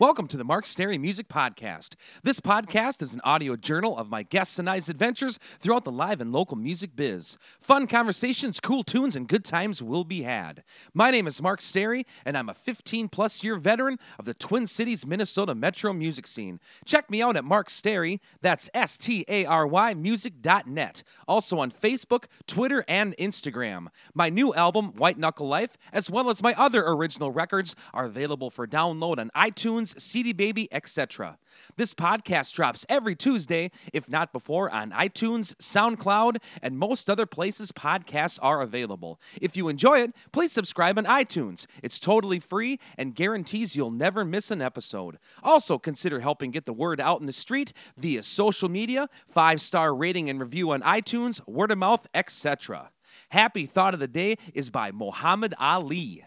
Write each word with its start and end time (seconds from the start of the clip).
Welcome 0.00 0.28
to 0.28 0.38
the 0.38 0.44
Mark 0.44 0.64
Stary 0.64 0.96
Music 0.96 1.28
Podcast. 1.28 1.94
This 2.22 2.40
podcast 2.40 3.02
is 3.02 3.12
an 3.12 3.20
audio 3.22 3.54
journal 3.54 3.98
of 3.98 4.08
my 4.08 4.22
guests 4.22 4.58
and 4.58 4.66
I's 4.66 4.88
adventures 4.88 5.38
throughout 5.58 5.84
the 5.84 5.92
live 5.92 6.22
and 6.22 6.32
local 6.32 6.56
music 6.56 6.96
biz. 6.96 7.36
Fun 7.60 7.86
conversations, 7.86 8.60
cool 8.60 8.82
tunes, 8.82 9.14
and 9.14 9.28
good 9.28 9.44
times 9.44 9.82
will 9.82 10.04
be 10.04 10.22
had. 10.22 10.64
My 10.94 11.10
name 11.10 11.26
is 11.26 11.42
Mark 11.42 11.60
Stary, 11.60 12.06
and 12.24 12.38
I'm 12.38 12.48
a 12.48 12.54
15 12.54 13.10
plus 13.10 13.44
year 13.44 13.56
veteran 13.56 13.98
of 14.18 14.24
the 14.24 14.32
Twin 14.32 14.66
Cities, 14.66 15.04
Minnesota 15.04 15.54
metro 15.54 15.92
music 15.92 16.26
scene. 16.26 16.60
Check 16.86 17.10
me 17.10 17.20
out 17.20 17.36
at 17.36 17.44
Mark 17.44 17.68
Stary, 17.68 18.22
that's 18.40 18.70
S 18.72 18.96
T 18.96 19.26
A 19.28 19.44
R 19.44 19.66
Y 19.66 19.92
music.net. 19.92 21.02
Also 21.28 21.58
on 21.58 21.70
Facebook, 21.70 22.24
Twitter, 22.46 22.86
and 22.88 23.14
Instagram. 23.18 23.88
My 24.14 24.30
new 24.30 24.54
album, 24.54 24.94
White 24.96 25.18
Knuckle 25.18 25.46
Life, 25.46 25.76
as 25.92 26.10
well 26.10 26.30
as 26.30 26.42
my 26.42 26.54
other 26.56 26.86
original 26.86 27.30
records, 27.30 27.76
are 27.92 28.06
available 28.06 28.48
for 28.48 28.66
download 28.66 29.18
on 29.18 29.28
iTunes, 29.36 29.89
CD 29.98 30.32
Baby, 30.32 30.68
etc. 30.72 31.38
This 31.76 31.94
podcast 31.94 32.52
drops 32.52 32.86
every 32.88 33.14
Tuesday, 33.14 33.70
if 33.92 34.08
not 34.08 34.32
before, 34.32 34.70
on 34.70 34.90
iTunes, 34.92 35.54
SoundCloud, 35.56 36.38
and 36.62 36.78
most 36.78 37.10
other 37.10 37.26
places 37.26 37.72
podcasts 37.72 38.38
are 38.42 38.62
available. 38.62 39.20
If 39.40 39.56
you 39.56 39.68
enjoy 39.68 40.00
it, 40.00 40.14
please 40.32 40.52
subscribe 40.52 40.98
on 40.98 41.04
iTunes. 41.04 41.66
It's 41.82 42.00
totally 42.00 42.38
free 42.38 42.78
and 42.96 43.14
guarantees 43.14 43.76
you'll 43.76 43.90
never 43.90 44.24
miss 44.24 44.50
an 44.50 44.62
episode. 44.62 45.18
Also, 45.42 45.78
consider 45.78 46.20
helping 46.20 46.50
get 46.50 46.64
the 46.64 46.72
word 46.72 47.00
out 47.00 47.20
in 47.20 47.26
the 47.26 47.32
street 47.32 47.72
via 47.96 48.22
social 48.22 48.68
media, 48.68 49.08
five 49.26 49.60
star 49.60 49.94
rating 49.94 50.30
and 50.30 50.40
review 50.40 50.70
on 50.70 50.82
iTunes, 50.82 51.46
word 51.46 51.70
of 51.70 51.78
mouth, 51.78 52.06
etc. 52.14 52.90
Happy 53.30 53.66
Thought 53.66 53.94
of 53.94 54.00
the 54.00 54.08
Day 54.08 54.36
is 54.54 54.70
by 54.70 54.90
Muhammad 54.92 55.54
Ali. 55.58 56.24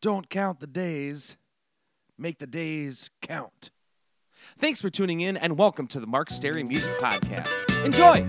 Don't 0.00 0.30
count 0.30 0.60
the 0.60 0.66
days, 0.66 1.36
make 2.18 2.38
the 2.38 2.46
days 2.46 3.10
count. 3.22 3.70
Thanks 4.58 4.80
for 4.80 4.90
tuning 4.90 5.20
in 5.20 5.36
and 5.36 5.56
welcome 5.56 5.86
to 5.88 6.00
the 6.00 6.06
Mark 6.06 6.30
Stary 6.30 6.62
Music 6.62 6.98
Podcast. 6.98 7.84
Enjoy! 7.84 8.26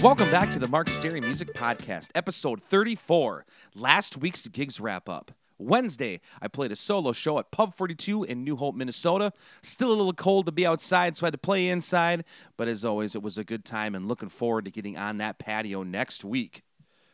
Welcome 0.00 0.30
back 0.30 0.50
to 0.52 0.60
the 0.60 0.68
Mark 0.68 0.88
Stary 0.88 1.20
Music 1.20 1.52
Podcast, 1.54 2.10
episode 2.14 2.62
34, 2.62 3.44
last 3.74 4.16
week's 4.16 4.46
gigs 4.46 4.80
wrap 4.80 5.08
up. 5.08 5.32
Wednesday, 5.58 6.20
I 6.40 6.48
played 6.48 6.72
a 6.72 6.76
solo 6.76 7.12
show 7.12 7.38
at 7.38 7.50
Pub 7.50 7.74
42 7.74 8.24
in 8.24 8.44
New 8.44 8.56
Hope, 8.56 8.74
Minnesota. 8.74 9.32
Still 9.62 9.88
a 9.88 9.94
little 9.94 10.12
cold 10.12 10.46
to 10.46 10.52
be 10.52 10.66
outside, 10.66 11.16
so 11.16 11.24
I 11.24 11.28
had 11.28 11.32
to 11.32 11.38
play 11.38 11.68
inside, 11.68 12.24
but 12.56 12.68
as 12.68 12.84
always, 12.84 13.14
it 13.14 13.22
was 13.22 13.38
a 13.38 13.44
good 13.44 13.64
time 13.64 13.94
and 13.94 14.06
looking 14.06 14.28
forward 14.28 14.64
to 14.66 14.70
getting 14.70 14.96
on 14.96 15.18
that 15.18 15.38
patio 15.38 15.82
next 15.82 16.24
week. 16.24 16.62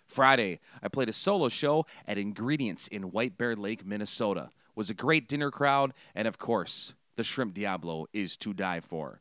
Friday, 0.06 0.61
I 0.83 0.89
played 0.89 1.09
a 1.09 1.12
solo 1.12 1.48
show 1.48 1.86
at 2.06 2.19
Ingredients 2.19 2.86
in 2.89 3.11
White 3.11 3.39
Bear 3.39 3.56
Lake, 3.56 3.84
Minnesota. 3.84 4.51
Was 4.77 4.91
a 4.91 4.95
great 4.95 5.29
dinner 5.29 5.51
crowd, 5.51 5.92
and 6.14 6.29
of 6.29 6.39
course, 6.39 6.95
the 7.17 7.25
Shrimp 7.25 7.55
Diablo 7.55 8.06
is 8.12 8.36
to 8.39 8.53
die 8.53 8.81
for. 8.81 9.20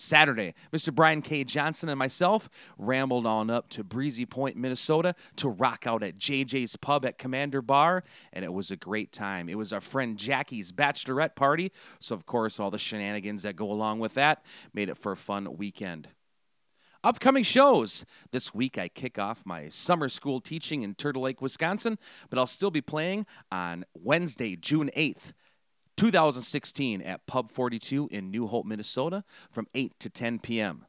Saturday, 0.00 0.54
Mr. 0.72 0.94
Brian 0.94 1.22
K. 1.22 1.44
Johnson 1.44 1.88
and 1.88 1.98
myself 1.98 2.48
rambled 2.78 3.26
on 3.26 3.50
up 3.50 3.68
to 3.70 3.84
Breezy 3.84 4.26
Point, 4.26 4.56
Minnesota 4.56 5.14
to 5.36 5.48
rock 5.48 5.86
out 5.86 6.02
at 6.02 6.18
JJ's 6.18 6.76
Pub 6.76 7.04
at 7.04 7.18
Commander 7.18 7.62
Bar, 7.62 8.02
and 8.32 8.44
it 8.44 8.52
was 8.52 8.70
a 8.70 8.76
great 8.76 9.12
time. 9.12 9.48
It 9.48 9.58
was 9.58 9.72
our 9.72 9.80
friend 9.80 10.16
Jackie's 10.16 10.72
bachelorette 10.72 11.34
party, 11.34 11.72
so 11.98 12.14
of 12.14 12.26
course, 12.26 12.58
all 12.58 12.70
the 12.70 12.78
shenanigans 12.78 13.42
that 13.42 13.56
go 13.56 13.70
along 13.70 13.98
with 13.98 14.14
that 14.14 14.44
made 14.72 14.88
it 14.88 14.96
for 14.96 15.12
a 15.12 15.16
fun 15.16 15.56
weekend. 15.56 16.08
Upcoming 17.02 17.44
shows. 17.44 18.04
This 18.30 18.54
week 18.54 18.76
I 18.76 18.88
kick 18.88 19.18
off 19.18 19.46
my 19.46 19.70
summer 19.70 20.10
school 20.10 20.38
teaching 20.38 20.82
in 20.82 20.94
Turtle 20.94 21.22
Lake, 21.22 21.40
Wisconsin, 21.40 21.98
but 22.28 22.38
I'll 22.38 22.46
still 22.46 22.70
be 22.70 22.82
playing 22.82 23.24
on 23.50 23.86
Wednesday, 23.94 24.54
June 24.54 24.90
8th. 24.94 25.32
2016 26.00 27.02
at 27.02 27.26
Pub 27.26 27.50
42 27.50 28.08
in 28.10 28.30
New 28.30 28.46
Hope, 28.46 28.64
Minnesota 28.64 29.22
from 29.50 29.66
8 29.74 29.92
to 30.00 30.08
10 30.08 30.38
p.m. 30.38 30.86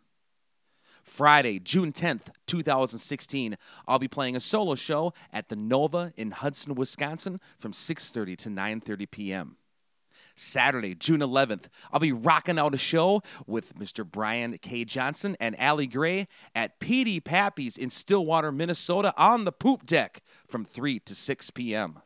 Friday, 1.03 1.59
June 1.59 1.91
10th, 1.91 2.29
2016, 2.47 3.57
I'll 3.89 3.99
be 3.99 4.07
playing 4.07 4.37
a 4.37 4.39
solo 4.39 4.75
show 4.75 5.11
at 5.33 5.49
the 5.49 5.57
Nova 5.57 6.13
in 6.15 6.31
Hudson, 6.31 6.75
Wisconsin 6.75 7.41
from 7.59 7.73
6:30 7.73 8.37
to 8.37 8.49
9:30 8.49 9.11
p.m. 9.11 9.57
Saturday, 10.37 10.95
June 10.95 11.19
11th, 11.19 11.65
I'll 11.91 11.99
be 11.99 12.13
rocking 12.13 12.57
out 12.57 12.73
a 12.73 12.77
show 12.77 13.21
with 13.45 13.77
Mr. 13.77 14.09
Brian 14.09 14.57
K. 14.59 14.85
Johnson 14.85 15.35
and 15.41 15.59
Allie 15.59 15.87
Gray 15.87 16.29
at 16.55 16.79
PD 16.79 17.21
Pappy's 17.21 17.77
in 17.77 17.89
Stillwater, 17.89 18.53
Minnesota 18.53 19.13
on 19.17 19.43
the 19.43 19.51
poop 19.51 19.85
deck 19.85 20.21
from 20.47 20.63
3 20.63 20.99
to 21.01 21.13
6 21.13 21.49
p.m. 21.49 21.99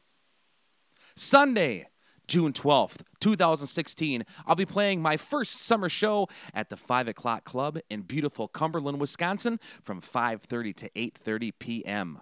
Sunday, 1.16 1.86
June 2.28 2.54
12th, 2.54 3.02
2016, 3.20 4.24
I'll 4.46 4.56
be 4.56 4.66
playing 4.66 5.02
my 5.02 5.18
first 5.18 5.62
summer 5.62 5.90
show 5.90 6.28
at 6.54 6.70
the 6.70 6.78
5 6.78 7.08
o'clock 7.08 7.44
club 7.44 7.80
in 7.90 8.02
beautiful 8.02 8.48
Cumberland, 8.48 9.00
Wisconsin 9.00 9.60
from 9.82 10.02
5.30 10.02 10.76
to 10.76 10.90
8.30 10.90 11.52
p.m. 11.60 12.22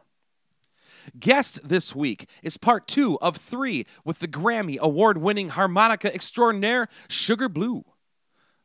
Guest 1.19 1.59
this 1.63 1.96
week 1.96 2.30
is 2.42 2.58
part 2.58 2.88
two 2.88 3.19
of 3.19 3.38
three 3.38 3.86
with 4.06 4.19
the 4.19 4.28
Grammy 4.28 4.78
award 4.80 5.18
winning 5.18 5.50
harmonica 5.50 6.13
extraordinaire 6.13 6.88
Sugar 7.09 7.50
Blue. 7.50 7.84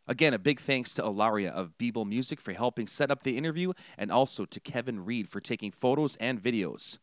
Again, 0.07 0.33
a 0.33 0.39
big 0.39 0.59
thanks 0.59 0.95
to 0.95 1.05
Ilaria 1.05 1.51
of 1.51 1.77
Beeble 1.79 2.07
Music 2.07 2.41
for 2.41 2.55
helping 2.55 2.87
set 2.87 3.11
up 3.11 3.25
the 3.25 3.37
interview 3.37 3.75
and 3.99 4.11
also 4.11 4.47
to 4.47 4.59
Kevin 4.59 5.05
Reed 5.05 5.29
for 5.29 5.41
taking 5.41 5.71
photos 5.71 6.17
and 6.17 6.43
videos. 6.43 6.99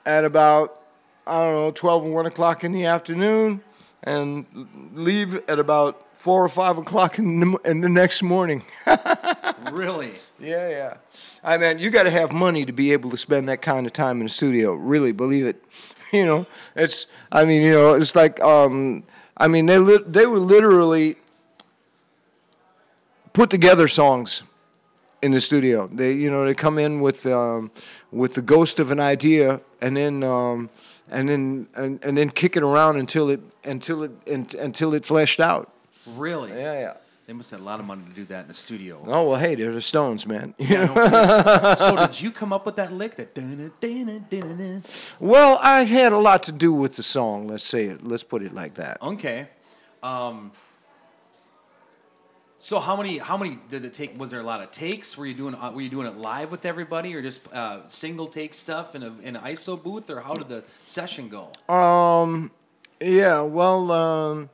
at 0.06 0.26
about 0.26 0.82
I 1.26 1.40
don't 1.40 1.54
know 1.54 1.72
twelve 1.72 2.04
or 2.06 2.12
one 2.12 2.26
o'clock 2.26 2.64
in 2.64 2.72
the 2.74 2.86
afternoon, 2.86 3.62
and 4.04 4.46
leave 4.94 5.36
at 5.50 5.60
about 5.60 6.06
four 6.16 6.44
or 6.44 6.50
five 6.50 6.78
o'clock 6.78 7.18
in 7.18 7.40
the, 7.40 7.58
in 7.66 7.82
the 7.82 7.90
next 7.90 8.22
morning. 8.24 8.64
Really? 9.74 10.14
Yeah, 10.40 10.70
yeah. 10.70 10.94
I 11.44 11.58
mean, 11.58 11.80
you 11.80 11.90
got 11.92 12.04
to 12.04 12.10
have 12.12 12.32
money 12.32 12.66
to 12.66 12.72
be 12.72 12.94
able 12.94 13.10
to 13.12 13.18
spend 13.18 13.50
that 13.50 13.62
kind 13.62 13.86
of 13.86 13.92
time 13.94 14.18
in 14.20 14.24
the 14.24 14.30
studio. 14.30 14.74
Really, 14.74 15.12
believe 15.12 15.46
it. 15.46 15.62
You 16.12 16.26
know, 16.26 16.48
it's. 16.76 17.06
I 17.32 17.46
mean, 17.46 17.62
you 17.62 17.72
know, 17.72 17.94
it's 17.94 18.16
like. 18.16 18.42
Um, 18.42 19.04
I 19.38 19.48
mean, 19.48 19.68
they 19.68 19.78
li- 19.78 20.04
they 20.08 20.26
were 20.26 20.40
literally 20.40 21.18
put 23.34 23.50
together 23.50 23.88
songs 23.88 24.44
in 25.22 25.32
the 25.32 25.42
studio. 25.42 25.88
They, 25.88 26.14
you 26.14 26.30
know, 26.30 26.46
they 26.46 26.54
come 26.54 26.78
in 26.78 27.02
with 27.02 27.26
um, 27.26 27.72
with 28.12 28.34
the 28.34 28.42
ghost 28.42 28.80
of 28.80 28.92
an 28.92 29.00
idea, 29.00 29.62
and 29.82 29.96
then 29.96 30.24
um, 30.24 30.70
and 31.10 31.30
then 31.30 31.68
and, 31.76 32.04
and 32.04 32.18
then 32.18 32.30
kick 32.30 32.56
it 32.58 32.64
around 32.64 32.98
until 32.98 33.30
it 33.30 33.42
until 33.66 34.04
it 34.04 34.54
until 34.54 34.94
it 34.94 35.06
fleshed 35.06 35.40
out. 35.40 35.72
Really? 36.16 36.52
Yeah, 36.52 36.80
yeah. 36.80 36.94
They 37.30 37.34
must 37.34 37.52
have 37.52 37.62
a 37.62 37.64
lot 37.64 37.80
of 37.80 37.86
money 37.86 38.02
to 38.08 38.10
do 38.10 38.26
that 38.26 38.42
in 38.42 38.48
the 38.48 38.56
studio. 38.56 39.04
Oh 39.06 39.30
well, 39.30 39.40
hey, 39.40 39.54
they're 39.54 39.72
the 39.72 39.82
Stones, 39.82 40.26
man. 40.26 40.56
Yeah, 40.58 40.86
no 40.86 41.76
so 41.76 41.96
did 42.08 42.20
you 42.20 42.32
come 42.32 42.52
up 42.52 42.66
with 42.66 42.78
that 42.78 42.92
lick? 42.92 43.18
That 43.18 43.36
dun 43.36 43.72
dun 43.80 44.26
dun 44.32 44.58
dun 44.58 44.84
Well, 45.20 45.60
I 45.62 45.84
had 45.84 46.12
a 46.12 46.18
lot 46.18 46.42
to 46.44 46.52
do 46.52 46.74
with 46.74 46.96
the 46.96 47.04
song. 47.04 47.48
Let's 47.48 47.66
say 47.66 47.86
it. 47.86 48.04
Let's 48.04 48.24
put 48.24 48.42
it 48.42 48.52
like 48.52 48.74
that. 48.76 49.00
Okay. 49.04 49.48
Um, 50.02 50.52
so 52.62 52.82
how 52.82 52.98
many 52.98 53.18
how 53.18 53.38
many 53.38 53.58
did 53.70 53.86
it 53.86 53.94
take? 53.94 54.20
Was 54.20 54.32
there 54.32 54.42
a 54.42 54.44
lot 54.44 54.62
of 54.62 54.70
takes? 54.70 55.18
Were 55.18 55.26
you 55.26 55.34
doing 55.34 55.56
uh, 55.56 55.72
were 55.72 55.80
you 55.80 55.90
doing 55.90 56.08
it 56.08 56.18
live 56.18 56.52
with 56.52 56.66
everybody, 56.66 57.16
or 57.16 57.22
just 57.22 57.52
uh, 57.54 57.88
single 57.88 58.28
take 58.28 58.54
stuff 58.54 58.96
in 58.96 59.04
a 59.04 59.18
in 59.20 59.38
an 59.38 59.44
ISO 59.44 59.82
booth, 59.82 60.10
or 60.10 60.20
how 60.20 60.34
did 60.34 60.50
the 60.50 60.66
session 60.86 61.30
go? 61.30 61.74
Um, 61.74 62.52
yeah. 63.00 63.42
Well, 63.42 63.92
um, 63.94 64.50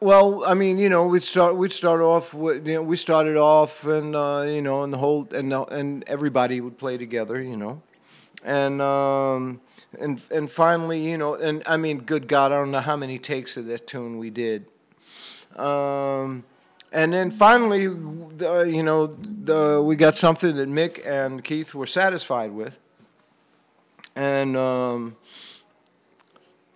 well, 0.00 0.42
I 0.46 0.54
mean, 0.54 0.78
you 0.78 0.88
know, 0.88 1.06
we'd 1.06 1.22
start 1.22 1.54
we'd 1.54 1.70
start 1.70 2.00
off 2.00 2.32
with 2.32 2.66
you 2.66 2.76
know 2.76 2.82
we 2.82 2.96
started 2.96 3.36
off 3.36 3.84
and 3.84 4.16
uh, 4.16 4.46
you 4.46 4.62
know 4.62 4.84
and 4.84 4.92
the 4.94 4.98
whole 4.98 5.28
and 5.32 5.52
and 5.52 6.02
everybody 6.06 6.62
would 6.62 6.78
play 6.78 6.96
together, 6.96 7.42
you 7.42 7.58
know, 7.58 7.82
and 8.44 8.80
um, 8.80 9.60
and 9.98 10.20
and 10.30 10.50
finally, 10.50 11.00
you 11.00 11.18
know, 11.18 11.34
and 11.34 11.62
I 11.66 11.76
mean, 11.76 11.98
good 11.98 12.28
God, 12.28 12.52
I 12.52 12.56
don't 12.56 12.70
know 12.70 12.80
how 12.80 12.96
many 12.96 13.18
takes 13.18 13.56
of 13.56 13.66
that 13.66 13.86
tune 13.86 14.18
we 14.18 14.30
did. 14.30 14.66
Um, 15.56 16.44
and 16.92 17.12
then 17.12 17.30
finally, 17.30 17.86
uh, 17.86 18.62
you 18.62 18.82
know, 18.82 19.08
the, 19.08 19.82
we 19.84 19.96
got 19.96 20.14
something 20.14 20.56
that 20.56 20.68
Mick 20.68 21.06
and 21.06 21.44
Keith 21.44 21.74
were 21.74 21.86
satisfied 21.86 22.52
with. 22.52 22.78
And 24.16 24.56
um, 24.56 25.16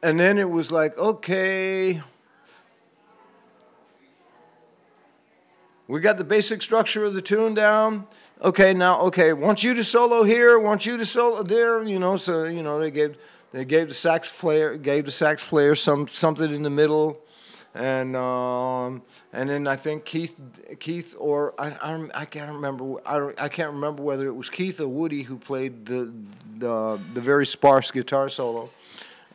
and 0.02 0.18
then 0.18 0.38
it 0.38 0.50
was 0.50 0.70
like, 0.70 0.96
okay, 0.98 2.02
we 5.88 6.00
got 6.00 6.18
the 6.18 6.24
basic 6.24 6.62
structure 6.62 7.04
of 7.04 7.14
the 7.14 7.22
tune 7.22 7.54
down. 7.54 8.06
Okay, 8.44 8.74
now 8.74 9.00
okay, 9.02 9.32
want 9.32 9.62
you 9.62 9.72
to 9.74 9.84
solo 9.84 10.24
here, 10.24 10.58
want 10.58 10.84
you 10.84 10.96
to 10.96 11.06
solo 11.06 11.44
there, 11.44 11.80
you 11.84 12.00
know. 12.00 12.16
So 12.16 12.42
you 12.44 12.60
know 12.60 12.80
they 12.80 12.90
gave 12.90 13.16
they 13.52 13.64
gave 13.64 13.88
the 13.88 13.94
sax 13.94 14.28
player 14.28 14.76
gave 14.76 15.04
the 15.04 15.12
sax 15.12 15.46
player 15.46 15.76
some 15.76 16.08
something 16.08 16.52
in 16.52 16.64
the 16.64 16.70
middle, 16.70 17.20
and 17.72 18.16
um, 18.16 19.02
and 19.32 19.48
then 19.48 19.68
I 19.68 19.76
think 19.76 20.04
Keith 20.04 20.34
Keith 20.80 21.14
or 21.20 21.54
I 21.56 21.70
I, 21.80 22.08
I 22.22 22.24
can't 22.24 22.50
remember 22.50 22.96
I 23.06 23.30
I 23.38 23.48
can't 23.48 23.74
remember 23.74 24.02
whether 24.02 24.26
it 24.26 24.34
was 24.34 24.50
Keith 24.50 24.80
or 24.80 24.88
Woody 24.88 25.22
who 25.22 25.38
played 25.38 25.86
the 25.86 26.12
the 26.58 26.98
the 27.14 27.20
very 27.20 27.46
sparse 27.46 27.92
guitar 27.92 28.28
solo, 28.28 28.70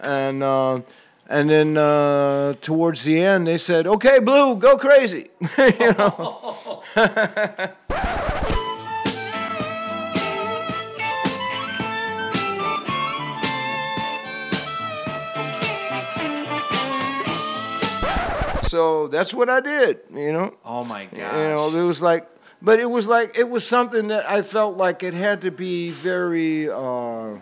and. 0.02 0.44
Uh, 0.44 0.82
and 1.30 1.50
then 1.50 1.76
uh, 1.76 2.54
towards 2.62 3.04
the 3.04 3.20
end, 3.20 3.48
they 3.48 3.58
said, 3.58 3.86
"Okay, 3.86 4.20
Blue, 4.20 4.56
go 4.56 4.78
crazy." 4.78 5.28
you 5.58 5.92
know. 5.92 6.84
So 18.68 19.08
that's 19.08 19.34
what 19.34 19.50
I 19.50 19.62
did, 19.62 20.00
you 20.14 20.34
know. 20.34 20.54
Oh 20.66 20.84
my 20.84 21.06
gosh! 21.06 21.14
You 21.14 21.50
know, 21.50 21.70
it 21.74 21.84
was 21.84 22.02
like, 22.02 22.28
but 22.62 22.80
it 22.80 22.90
was 22.90 23.08
like 23.08 23.38
it 23.38 23.50
was 23.50 23.66
something 23.66 24.10
that 24.10 24.30
I 24.30 24.42
felt 24.42 24.76
like 24.76 25.04
it 25.04 25.14
had 25.14 25.42
to 25.42 25.52
be 25.52 25.92
very, 25.92 26.70
uh, 26.70 27.36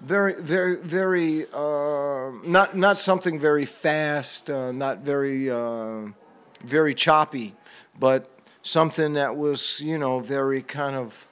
very, 0.00 0.34
very, 0.40 0.76
very 0.76 1.46
uh, 1.52 2.30
not 2.42 2.74
not 2.74 2.96
something 2.96 3.38
very 3.38 3.66
fast, 3.66 4.48
uh, 4.48 4.72
not 4.72 5.00
very, 5.00 5.50
uh, 5.50 6.06
very 6.64 6.94
choppy, 6.94 7.54
but 7.98 8.30
something 8.62 9.12
that 9.14 9.36
was 9.36 9.80
you 9.80 9.98
know 9.98 10.20
very 10.20 10.62
kind 10.62 10.96
of 10.96 11.28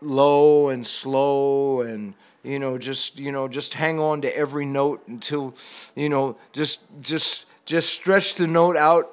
low 0.00 0.68
and 0.68 0.86
slow 0.86 1.80
and 1.82 2.14
you 2.42 2.58
know 2.58 2.78
just 2.78 3.18
you 3.18 3.32
know 3.32 3.48
just 3.48 3.74
hang 3.74 3.98
on 3.98 4.20
to 4.22 4.36
every 4.36 4.64
note 4.64 5.06
until 5.08 5.54
you 5.94 6.08
know 6.08 6.36
just 6.52 6.80
just 7.00 7.46
just 7.66 7.92
stretch 7.92 8.36
the 8.36 8.46
note 8.46 8.76
out 8.76 9.10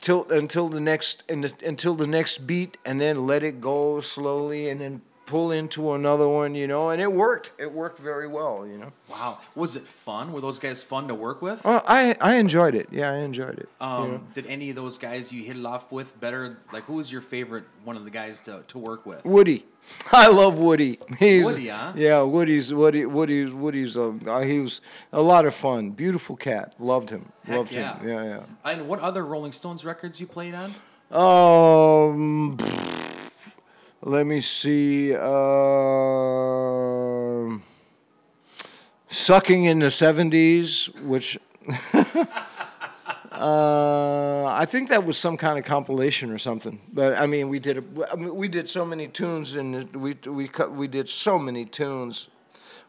till 0.00 0.30
until 0.30 0.68
the 0.68 0.80
next 0.80 1.22
until 1.28 1.94
the 1.94 2.06
next 2.06 2.38
beat 2.46 2.76
and 2.84 3.00
then 3.00 3.26
let 3.26 3.42
it 3.42 3.60
go 3.60 4.00
slowly 4.00 4.68
and 4.68 4.80
then 4.80 5.02
pull 5.28 5.52
into 5.52 5.92
another 5.92 6.26
one 6.26 6.54
you 6.54 6.66
know 6.66 6.88
and 6.90 7.00
it 7.02 7.12
worked 7.12 7.52
it 7.58 7.70
worked 7.70 7.98
very 7.98 8.26
well 8.26 8.66
you 8.66 8.78
know 8.78 8.90
Wow, 9.10 9.38
was 9.54 9.74
it 9.76 9.86
fun? 9.86 10.32
Were 10.32 10.40
those 10.40 10.58
guys 10.58 10.82
fun 10.82 11.08
to 11.08 11.14
work 11.14 11.40
with? 11.42 11.64
well, 11.64 11.82
I 11.86 12.16
I 12.20 12.36
enjoyed 12.36 12.74
it 12.74 12.88
yeah 12.90 13.10
I 13.12 13.18
enjoyed 13.18 13.58
it 13.58 13.68
you 13.80 13.86
Um, 13.86 14.10
know. 14.10 14.20
Did 14.34 14.46
any 14.46 14.70
of 14.70 14.76
those 14.76 14.96
guys 14.98 15.30
you 15.32 15.42
hit 15.44 15.56
it 15.56 15.64
off 15.66 15.92
with 15.92 16.18
better? 16.20 16.58
Like, 16.72 16.84
who 16.84 16.94
was 16.94 17.10
your 17.12 17.20
favorite 17.20 17.64
one 17.84 17.96
of 17.96 18.04
the 18.04 18.10
guys 18.10 18.40
to, 18.42 18.62
to 18.68 18.78
work 18.78 19.06
with? 19.06 19.24
Woody. 19.24 19.64
I 20.12 20.28
love 20.28 20.58
Woody. 20.58 20.98
He's, 21.18 21.44
Woody, 21.44 21.68
huh? 21.68 21.92
Yeah, 21.96 22.22
Woody's 22.22 22.72
Woody. 22.74 23.06
Woody's 23.06 23.52
Woody's. 23.52 23.96
Uh, 23.96 24.12
uh, 24.26 24.40
he 24.42 24.60
was 24.60 24.80
a 25.12 25.22
lot 25.22 25.46
of 25.46 25.54
fun. 25.54 25.90
Beautiful 25.90 26.36
cat. 26.36 26.74
Loved 26.78 27.10
him. 27.10 27.32
Heck 27.44 27.56
Loved 27.56 27.72
yeah. 27.74 27.98
him. 27.98 28.08
Yeah, 28.08 28.24
yeah. 28.24 28.42
And 28.70 28.88
what 28.88 29.00
other 29.00 29.24
Rolling 29.24 29.52
Stones 29.52 29.84
records 29.84 30.20
you 30.20 30.26
played 30.26 30.54
on? 30.54 30.70
Um, 31.10 32.56
let 34.02 34.26
me 34.26 34.40
see. 34.40 35.14
Um, 35.14 35.22
sucking 39.08 39.64
in 39.64 39.78
the 39.80 39.90
seventies, 39.90 40.90
which. 41.02 41.38
Uh, 43.38 44.46
I 44.46 44.64
think 44.64 44.88
that 44.88 45.04
was 45.04 45.16
some 45.16 45.36
kind 45.36 45.60
of 45.60 45.64
compilation 45.64 46.32
or 46.32 46.38
something. 46.38 46.80
But 46.92 47.16
I 47.16 47.26
mean, 47.26 47.48
we 47.48 47.60
did 47.60 47.78
a, 47.78 48.16
mean, 48.16 48.34
we 48.34 48.48
did 48.48 48.68
so 48.68 48.84
many 48.84 49.06
tunes, 49.06 49.54
and 49.54 49.94
we 49.94 50.16
we 50.26 50.48
cut, 50.48 50.72
we 50.72 50.88
did 50.88 51.08
so 51.08 51.38
many 51.38 51.64
tunes. 51.64 52.26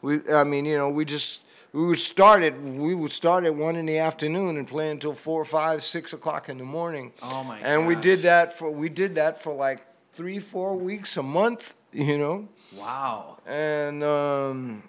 We 0.01 0.27
I 0.31 0.43
mean, 0.43 0.65
you 0.65 0.75
know, 0.75 0.89
we 0.89 1.05
just 1.05 1.43
we 1.72 1.86
would 1.86 2.00
start 2.00 2.41
at 2.41 2.60
we 2.60 2.95
would 2.95 3.12
start 3.12 3.45
at 3.45 3.53
one 3.53 3.75
in 3.75 3.86
the 3.86 4.00
afternoon 4.00 4.57
and 4.57 4.67
play 4.67 4.89
until 4.89 5.13
four, 5.13 5.45
five, 5.45 5.84
six 5.84 6.13
o'clock 6.13 6.50
in 6.50 6.57
the 6.57 6.63
morning. 6.63 7.13
Oh, 7.22 7.43
my 7.43 7.60
And 7.60 7.86
we 7.86 7.93
did 7.93 8.24
that 8.24 8.57
for 8.57 8.72
we 8.72 8.89
did 8.89 9.15
that 9.15 9.43
for 9.43 9.53
like 9.53 9.86
three, 10.19 10.38
four 10.38 10.75
weeks 10.75 11.15
a 11.15 11.23
month. 11.23 11.75
You 11.93 12.17
know 12.17 12.47
Wow. 12.77 13.38
and 13.47 14.03
um, 14.03 14.83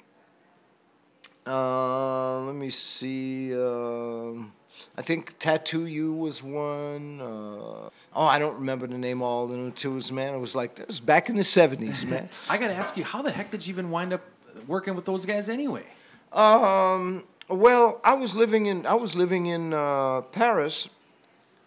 uh, 1.46 2.40
let 2.40 2.54
me 2.56 2.68
see. 2.70 3.54
Um, 3.54 4.52
I 4.98 5.02
think 5.02 5.38
Tattoo 5.38 5.86
You 5.86 6.12
was 6.12 6.42
one. 6.42 7.20
Uh, 7.20 7.24
oh, 7.24 7.90
I 8.26 8.40
don't 8.40 8.56
remember 8.56 8.88
the 8.88 8.98
name 8.98 9.22
all. 9.22 9.52
It 9.52 9.84
was 9.84 10.10
man. 10.10 10.34
It 10.34 10.38
was 10.38 10.56
like 10.56 10.80
it 10.80 10.88
was 10.88 10.98
back 11.00 11.30
in 11.30 11.36
the 11.36 11.44
seventies, 11.44 12.04
man. 12.04 12.28
I 12.50 12.58
got 12.58 12.68
to 12.68 12.74
ask 12.74 12.96
you, 12.96 13.04
how 13.04 13.22
the 13.22 13.30
heck 13.30 13.52
did 13.52 13.64
you 13.64 13.72
even 13.72 13.90
wind 13.92 14.12
up 14.12 14.22
working 14.66 14.96
with 14.96 15.04
those 15.04 15.24
guys 15.24 15.48
anyway? 15.48 15.84
Um, 16.32 17.22
well, 17.48 18.00
I 18.02 18.14
was 18.14 18.34
living 18.34 18.66
in 18.66 18.84
I 18.84 18.94
was 18.94 19.14
living 19.14 19.46
in 19.46 19.72
uh, 19.72 20.22
Paris, 20.32 20.88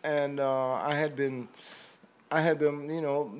and 0.03 0.41
uh, 0.41 0.73
I 0.73 0.95
had 0.95 1.15
been 1.15 1.47
I 2.33 2.41
had 2.41 2.57
been 2.57 2.89
you 2.89 3.01
know 3.01 3.31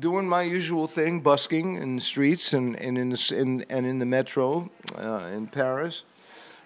doing 0.00 0.28
my 0.28 0.42
usual 0.42 0.88
thing, 0.88 1.20
busking 1.20 1.76
in 1.76 1.94
the 1.94 2.02
streets 2.02 2.52
and, 2.52 2.74
and 2.80 2.98
in 2.98 3.10
the 3.10 3.34
in, 3.38 3.64
and 3.70 3.86
in 3.86 4.00
the 4.00 4.06
metro 4.06 4.68
uh, 4.98 5.30
in 5.32 5.46
Paris, 5.46 6.02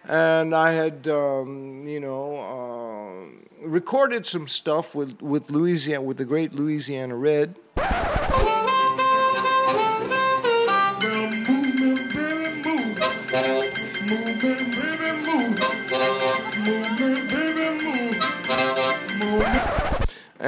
and 0.09 0.55
I 0.55 0.73
had 0.73 1.07
um, 1.07 1.87
you 1.87 2.01
know 2.01 2.25
uh, 3.61 3.67
recorded 3.67 4.25
some 4.25 4.49
stuff 4.49 4.95
with 4.95 5.21
with 5.21 5.51
Louisiana 5.51 6.03
with 6.03 6.17
the 6.17 6.25
great 6.25 6.55
Louisiana 6.55 7.15
Red. 7.15 7.57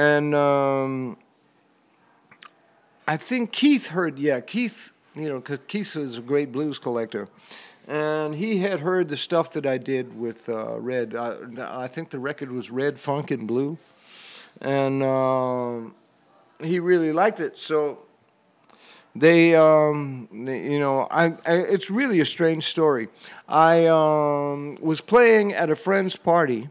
And 0.07 0.33
um, 0.35 1.17
I 3.07 3.17
think 3.17 3.51
Keith 3.51 3.87
heard, 3.89 4.17
yeah, 4.17 4.39
Keith, 4.39 4.91
you 5.15 5.27
know, 5.29 5.41
'cause 5.41 5.59
Keith 5.67 5.95
is 5.97 6.17
a 6.17 6.21
great 6.21 6.51
blues 6.51 6.79
collector. 6.79 7.27
and 7.87 8.35
he 8.35 8.57
had 8.57 8.79
heard 8.81 9.07
the 9.07 9.15
stuff 9.17 9.49
that 9.51 9.65
I 9.65 9.77
did 9.77 10.05
with 10.19 10.49
uh, 10.49 10.77
Red. 10.79 11.15
I, 11.15 11.35
I 11.85 11.87
think 11.87 12.09
the 12.09 12.19
record 12.19 12.51
was 12.51 12.69
Red 12.69 12.99
Funk 12.99 13.31
and 13.31 13.47
Blue, 13.47 13.77
and 14.61 15.01
um, 15.03 15.95
he 16.61 16.79
really 16.79 17.13
liked 17.13 17.39
it. 17.39 17.57
So 17.57 18.03
they, 19.15 19.55
um, 19.55 20.27
they 20.45 20.69
you 20.73 20.79
know, 20.79 21.07
I, 21.09 21.25
I, 21.47 21.53
it's 21.75 21.89
really 21.89 22.19
a 22.19 22.25
strange 22.25 22.65
story. 22.65 23.07
I 23.47 23.87
um, 23.87 24.77
was 24.81 24.99
playing 25.01 25.53
at 25.53 25.69
a 25.69 25.75
friend's 25.75 26.17
party, 26.17 26.69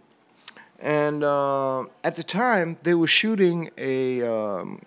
and 0.81 1.25
uh, 1.25 1.85
at 2.05 2.17
the 2.17 2.25
time 2.25 2.77
they 2.83 2.95
were 2.95 3.07
shooting 3.07 3.71
a. 3.77 4.23
Um, 4.23 4.81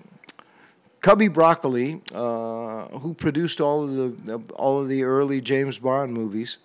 Cubby 1.01 1.29
Broccoli, 1.29 2.01
uh, 2.13 2.87
who 2.99 3.13
produced 3.13 3.61
all 3.61 3.83
of 3.83 4.25
the 4.25 4.37
all 4.55 4.81
of 4.81 4.89
the 4.89 5.03
early 5.03 5.39
James 5.39 5.79
Bond 5.79 6.13
movies, 6.13 6.57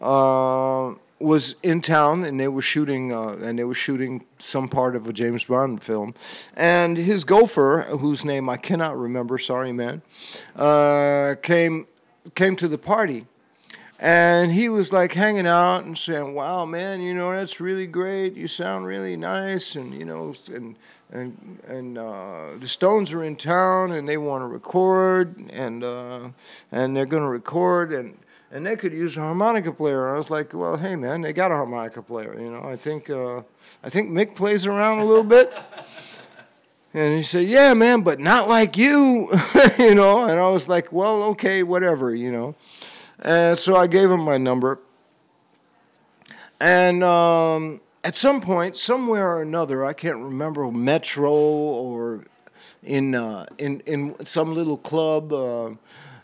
uh, 0.00 0.94
was 1.18 1.56
in 1.62 1.80
town, 1.80 2.24
and 2.24 2.38
they 2.38 2.48
were 2.48 2.62
shooting 2.62 3.12
uh, 3.12 3.36
and 3.42 3.58
they 3.58 3.64
were 3.64 3.74
shooting 3.74 4.24
some 4.38 4.68
part 4.68 4.94
of 4.94 5.08
a 5.08 5.12
James 5.12 5.44
Bond 5.44 5.82
film, 5.82 6.14
and 6.54 6.96
his 6.96 7.24
gopher, 7.24 7.82
whose 7.98 8.24
name 8.24 8.48
I 8.48 8.56
cannot 8.56 8.96
remember, 8.96 9.38
sorry 9.38 9.72
man, 9.72 10.02
uh, 10.54 11.34
came 11.42 11.86
came 12.34 12.54
to 12.56 12.68
the 12.68 12.78
party. 12.78 13.26
And 13.98 14.52
he 14.52 14.68
was 14.68 14.92
like 14.92 15.12
hanging 15.12 15.46
out 15.46 15.84
and 15.84 15.96
saying, 15.96 16.34
"Wow, 16.34 16.64
man, 16.64 17.00
you 17.00 17.14
know 17.14 17.30
that's 17.30 17.60
really 17.60 17.86
great. 17.86 18.34
You 18.34 18.48
sound 18.48 18.86
really 18.86 19.16
nice, 19.16 19.76
and 19.76 19.94
you 19.94 20.04
know, 20.04 20.34
and 20.52 20.76
and 21.14 21.60
and 21.68 21.96
uh, 21.96 22.56
the 22.58 22.68
Stones 22.68 23.12
are 23.12 23.22
in 23.22 23.36
town 23.36 23.92
and 23.92 24.06
they 24.08 24.16
want 24.16 24.42
to 24.42 24.46
record 24.46 25.38
and 25.50 25.84
uh, 25.84 26.30
and 26.72 26.96
they're 26.96 27.06
going 27.06 27.22
to 27.22 27.28
record 27.28 27.92
and 27.92 28.18
and 28.50 28.66
they 28.66 28.76
could 28.76 28.92
use 28.92 29.16
a 29.16 29.20
harmonica 29.20 29.72
player. 29.72 30.06
And 30.06 30.14
I 30.14 30.18
was 30.18 30.30
like, 30.30 30.52
well, 30.52 30.76
hey 30.76 30.96
man, 30.96 31.20
they 31.22 31.32
got 31.32 31.52
a 31.52 31.54
harmonica 31.54 32.02
player. 32.02 32.38
You 32.38 32.50
know, 32.50 32.64
I 32.64 32.76
think 32.76 33.08
uh, 33.10 33.42
I 33.82 33.88
think 33.88 34.10
Mick 34.10 34.34
plays 34.34 34.66
around 34.66 34.98
a 34.98 35.04
little 35.04 35.24
bit. 35.24 35.52
And 36.96 37.16
he 37.16 37.24
said, 37.24 37.48
"Yeah, 37.48 37.74
man, 37.74 38.02
but 38.02 38.20
not 38.20 38.48
like 38.48 38.76
you, 38.76 39.28
you 39.78 39.96
know." 39.96 40.28
And 40.28 40.38
I 40.38 40.48
was 40.50 40.68
like, 40.68 40.92
"Well, 40.92 41.24
okay, 41.24 41.64
whatever, 41.64 42.14
you 42.14 42.30
know." 42.30 42.54
And 43.24 43.58
so 43.58 43.74
I 43.76 43.86
gave 43.86 44.10
him 44.10 44.20
my 44.20 44.36
number. 44.36 44.80
And 46.60 47.02
um, 47.02 47.80
at 48.04 48.14
some 48.14 48.40
point, 48.40 48.76
somewhere 48.76 49.36
or 49.36 49.42
another, 49.42 49.84
I 49.84 49.92
can't 49.92 50.18
remember 50.18 50.70
Metro 50.70 51.32
or 51.32 52.24
in 52.82 53.14
uh, 53.14 53.46
in 53.58 53.80
in 53.86 54.24
some 54.24 54.54
little 54.54 54.76
club, 54.76 55.32
uh, 55.32 55.70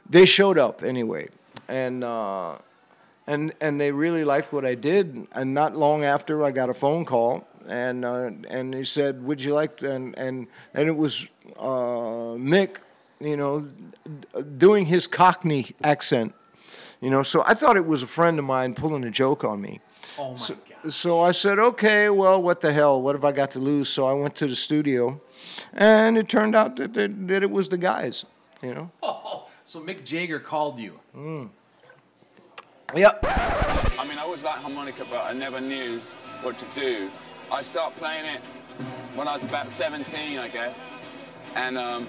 they 0.08 0.26
showed 0.26 0.58
up 0.58 0.82
anyway, 0.82 1.28
and. 1.68 2.04
Uh, 2.04 2.58
and, 3.26 3.54
and 3.60 3.80
they 3.80 3.92
really 3.92 4.24
liked 4.24 4.52
what 4.52 4.64
I 4.64 4.74
did. 4.74 5.28
And 5.32 5.54
not 5.54 5.76
long 5.76 6.02
after, 6.02 6.44
I 6.44 6.50
got 6.50 6.68
a 6.68 6.74
phone 6.74 7.04
call, 7.04 7.46
and 7.68 8.04
uh, 8.04 8.30
and 8.48 8.74
he 8.74 8.84
said, 8.84 9.22
"Would 9.22 9.40
you 9.40 9.54
like?" 9.54 9.76
To, 9.78 9.92
and 9.92 10.18
and 10.18 10.48
and 10.74 10.88
it 10.88 10.96
was 10.96 11.28
uh, 11.56 12.34
Mick, 12.36 12.78
you 13.20 13.36
know, 13.36 13.68
doing 14.58 14.86
his 14.86 15.06
Cockney 15.06 15.66
accent, 15.84 16.34
you 17.00 17.10
know. 17.10 17.22
So 17.22 17.42
I 17.46 17.54
thought 17.54 17.76
it 17.76 17.86
was 17.86 18.02
a 18.02 18.06
friend 18.06 18.38
of 18.38 18.44
mine 18.44 18.74
pulling 18.74 19.04
a 19.04 19.10
joke 19.10 19.44
on 19.44 19.60
me. 19.60 19.80
Oh 20.18 20.30
my 20.30 20.36
So, 20.36 20.54
god. 20.82 20.92
so 20.92 21.20
I 21.20 21.32
said, 21.32 21.58
okay, 21.58 22.08
well, 22.10 22.42
what 22.42 22.60
the 22.60 22.72
hell? 22.72 23.00
What 23.00 23.14
have 23.14 23.24
I 23.24 23.32
got 23.32 23.50
to 23.52 23.58
lose? 23.58 23.88
So 23.88 24.06
I 24.06 24.12
went 24.12 24.34
to 24.36 24.46
the 24.46 24.56
studio, 24.56 25.20
and 25.72 26.16
it 26.18 26.28
turned 26.28 26.54
out 26.56 26.76
that, 26.76 26.94
that, 26.94 27.28
that 27.28 27.42
it 27.42 27.50
was 27.50 27.68
the 27.68 27.78
guys, 27.78 28.24
you 28.62 28.74
know? 28.74 28.90
Oh, 29.02 29.48
so 29.64 29.80
Mick 29.80 30.04
Jagger 30.04 30.40
called 30.40 30.78
you. 30.78 30.98
Yep. 32.96 33.20
I 33.24 34.04
mean, 34.08 34.18
I 34.18 34.22
always 34.22 34.42
liked 34.42 34.58
harmonica, 34.58 35.04
but 35.08 35.24
I 35.24 35.32
never 35.32 35.60
knew 35.60 35.98
what 36.42 36.58
to 36.58 36.66
do. 36.74 37.10
I 37.52 37.62
started 37.62 37.96
playing 37.98 38.24
it 38.26 38.40
when 39.14 39.28
I 39.28 39.34
was 39.34 39.44
about 39.44 39.70
17, 39.70 40.38
I 40.38 40.48
guess. 40.48 40.76
And 41.54 41.78
um, 41.78 42.08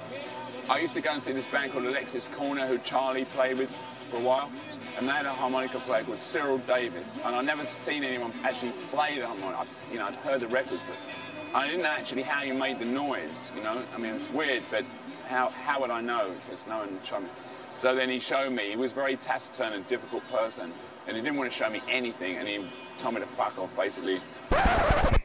I 0.69 0.79
used 0.79 0.93
to 0.95 1.01
go 1.01 1.11
and 1.11 1.21
see 1.21 1.33
this 1.33 1.45
band 1.47 1.71
called 1.71 1.85
Alexis 1.85 2.27
Korner, 2.29 2.67
who 2.67 2.77
Charlie 2.79 3.25
played 3.25 3.57
with 3.57 3.71
for 4.09 4.17
a 4.17 4.21
while. 4.21 4.51
And 4.97 5.07
they 5.07 5.13
had 5.13 5.25
a 5.25 5.33
harmonica 5.33 5.79
player 5.79 6.03
called 6.03 6.19
Cyril 6.19 6.57
Davies. 6.59 7.19
And 7.25 7.35
I'd 7.35 7.45
never 7.45 7.65
seen 7.65 8.03
anyone 8.03 8.31
actually 8.43 8.71
play 8.91 9.19
the 9.19 9.27
harmonica. 9.27 9.59
I'd, 9.61 9.91
you 9.91 9.99
know, 9.99 10.07
I'd 10.07 10.15
heard 10.15 10.41
the 10.41 10.47
records, 10.47 10.81
but 10.87 11.55
I 11.55 11.67
didn't 11.67 11.83
know 11.83 11.89
actually 11.89 12.23
how 12.23 12.43
you 12.43 12.53
made 12.53 12.79
the 12.79 12.85
noise, 12.85 13.51
you 13.55 13.63
know? 13.63 13.81
I 13.93 13.97
mean, 13.97 14.13
it's 14.13 14.29
weird, 14.29 14.63
but 14.69 14.85
how, 15.27 15.49
how 15.49 15.81
would 15.81 15.91
I 15.91 16.01
know? 16.01 16.31
Because 16.45 16.65
no 16.67 16.79
one 16.79 16.99
showed 17.03 17.23
me. 17.23 17.29
So 17.73 17.95
then 17.95 18.09
he 18.09 18.19
showed 18.19 18.51
me. 18.51 18.69
He 18.69 18.75
was 18.75 18.91
a 18.91 18.95
very 18.95 19.15
taciturn 19.15 19.73
and 19.73 19.87
difficult 19.87 20.23
person. 20.29 20.71
And 21.07 21.15
he 21.15 21.23
didn't 21.23 21.37
want 21.37 21.51
to 21.51 21.57
show 21.57 21.69
me 21.69 21.81
anything. 21.87 22.37
And 22.37 22.47
he 22.47 22.67
told 22.97 23.15
me 23.15 23.21
to 23.21 23.27
fuck 23.27 23.57
off, 23.57 23.75
basically. 23.75 24.19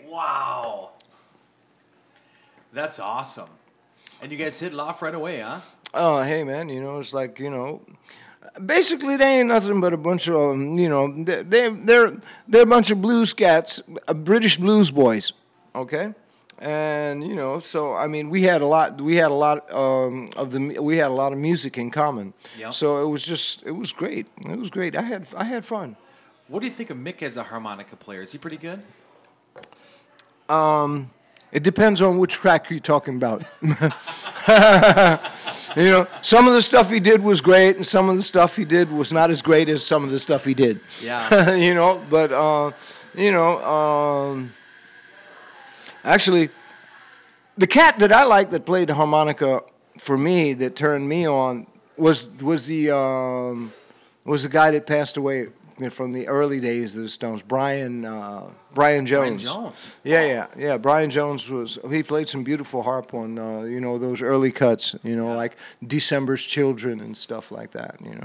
Wow. 0.07 0.91
That's 2.73 2.99
awesome. 2.99 3.51
And 4.23 4.33
you 4.33 4.39
guys 4.39 4.59
hit 4.59 4.73
it 4.73 4.79
off 4.79 5.03
right 5.03 5.15
away, 5.15 5.41
huh? 5.41 5.61
Oh, 5.93 6.23
hey, 6.23 6.45
man, 6.45 6.69
you 6.69 6.81
know, 6.81 6.99
it's 6.99 7.13
like, 7.13 7.39
you 7.39 7.51
know, 7.51 7.81
basically 8.65 9.17
they 9.17 9.41
ain't 9.41 9.49
nothing 9.49 9.81
but 9.81 9.93
a 9.93 9.97
bunch 9.97 10.29
of, 10.29 10.37
um, 10.37 10.79
you 10.79 10.89
know, 10.89 11.13
they, 11.25 11.43
they, 11.43 11.69
they're, 11.71 12.19
they're 12.49 12.63
a 12.63 12.67
bunch 12.67 12.91
of 12.91 13.01
blues 13.01 13.33
cats, 13.33 13.83
uh, 14.09 14.15
British 14.15 14.57
blues 14.57 14.91
boys, 14.91 15.33
okay? 15.75 16.15
And, 16.59 17.23
you 17.27 17.35
know, 17.35 17.59
so, 17.59 17.95
I 17.95 18.07
mean, 18.07 18.31
we 18.31 18.43
had 18.43 18.63
a 18.63 18.67
lot, 18.67 18.99
we 19.01 19.17
had 19.17 19.31
a 19.31 19.35
lot 19.35 19.71
um, 19.73 20.31
of 20.37 20.53
the, 20.53 20.79
we 20.81 20.97
had 20.97 21.11
a 21.11 21.15
lot 21.15 21.33
of 21.33 21.39
music 21.39 21.77
in 21.77 21.91
common. 21.91 22.33
Yep. 22.59 22.73
So 22.73 23.05
it 23.05 23.09
was 23.09 23.25
just, 23.25 23.63
it 23.67 23.73
was 23.73 23.93
great. 23.93 24.27
It 24.49 24.59
was 24.59 24.71
great. 24.71 24.97
I 24.97 25.03
had, 25.03 25.27
I 25.37 25.45
had 25.45 25.67
fun. 25.67 25.97
What 26.49 26.61
do 26.61 26.67
you 26.67 26.73
think 26.73 26.91
of 26.91 26.97
Mick 26.97 27.23
as 27.23 27.37
a 27.37 27.43
harmonica 27.43 27.97
player? 27.97 28.23
Is 28.23 28.33
he 28.33 28.39
pretty 28.39 28.57
good? 28.57 28.83
It 31.53 31.63
depends 31.63 32.03
on 32.03 32.19
which 32.19 32.35
track 32.35 32.71
you're 32.71 32.81
talking 32.81 33.17
about. 33.17 33.43
you 33.63 33.69
know, 35.77 36.07
some 36.21 36.49
of 36.49 36.55
the 36.55 36.61
stuff 36.61 36.91
he 36.91 37.01
did 37.01 37.23
was 37.23 37.41
great, 37.41 37.77
and 37.77 37.87
some 37.87 38.11
of 38.11 38.17
the 38.17 38.23
stuff 38.23 38.57
he 38.57 38.65
did 38.65 38.91
was 38.91 39.13
not 39.13 39.31
as 39.31 39.43
great 39.43 39.69
as 39.69 39.85
some 39.85 40.05
of 40.05 40.11
the 40.11 40.19
stuff 40.19 40.45
he 40.45 40.55
did. 40.55 40.81
Yeah. 41.03 41.55
you 41.57 41.75
know, 41.75 42.05
but 42.11 42.33
uh, 42.33 42.73
you 43.17 43.31
know, 43.33 43.65
um, 43.65 44.53
actually, 46.05 46.51
the 47.57 47.67
cat 47.67 47.99
that 48.01 48.13
I 48.13 48.25
liked 48.25 48.51
that 48.51 48.67
played 48.67 48.89
the 48.89 48.95
harmonica 48.95 49.63
for 49.99 50.19
me 50.19 50.53
that 50.55 50.77
turned 50.77 51.09
me 51.09 51.27
on 51.27 51.67
was 51.97 52.29
was 52.41 52.67
the 52.67 52.91
um, 52.91 53.73
was 54.25 54.43
the 54.43 54.49
guy 54.49 54.73
that 54.73 54.87
passed 54.87 55.17
away 55.17 55.47
from 55.91 56.13
the 56.13 56.27
early 56.29 56.61
days 56.61 56.97
of 56.97 57.03
the 57.03 57.09
Stones, 57.09 57.43
Brian 57.43 58.05
uh, 58.05 58.51
Brian 58.73 59.07
Jones. 59.07 59.45
Brian 59.45 59.63
Jones. 59.65 59.97
Yeah, 60.05 60.27
yeah, 60.27 60.47
yeah. 60.57 60.77
Brian 60.79 61.11
Jones 61.11 61.49
was 61.49 61.79
he 61.91 62.03
played 62.03 62.29
some 62.29 62.45
beautiful 62.45 62.83
harp 62.83 63.15
on 63.15 63.39
uh, 63.39 63.61
you 63.63 63.81
know 63.81 63.99
those 63.99 64.23
early 64.23 64.53
cuts, 64.53 64.95
you 65.03 65.17
know, 65.17 65.35
like 65.35 65.57
December's 65.87 66.45
Children 66.45 67.01
and 67.01 67.17
stuff 67.17 67.51
like 67.51 67.73
that, 67.73 67.97
you 68.01 68.15
know. 68.15 68.25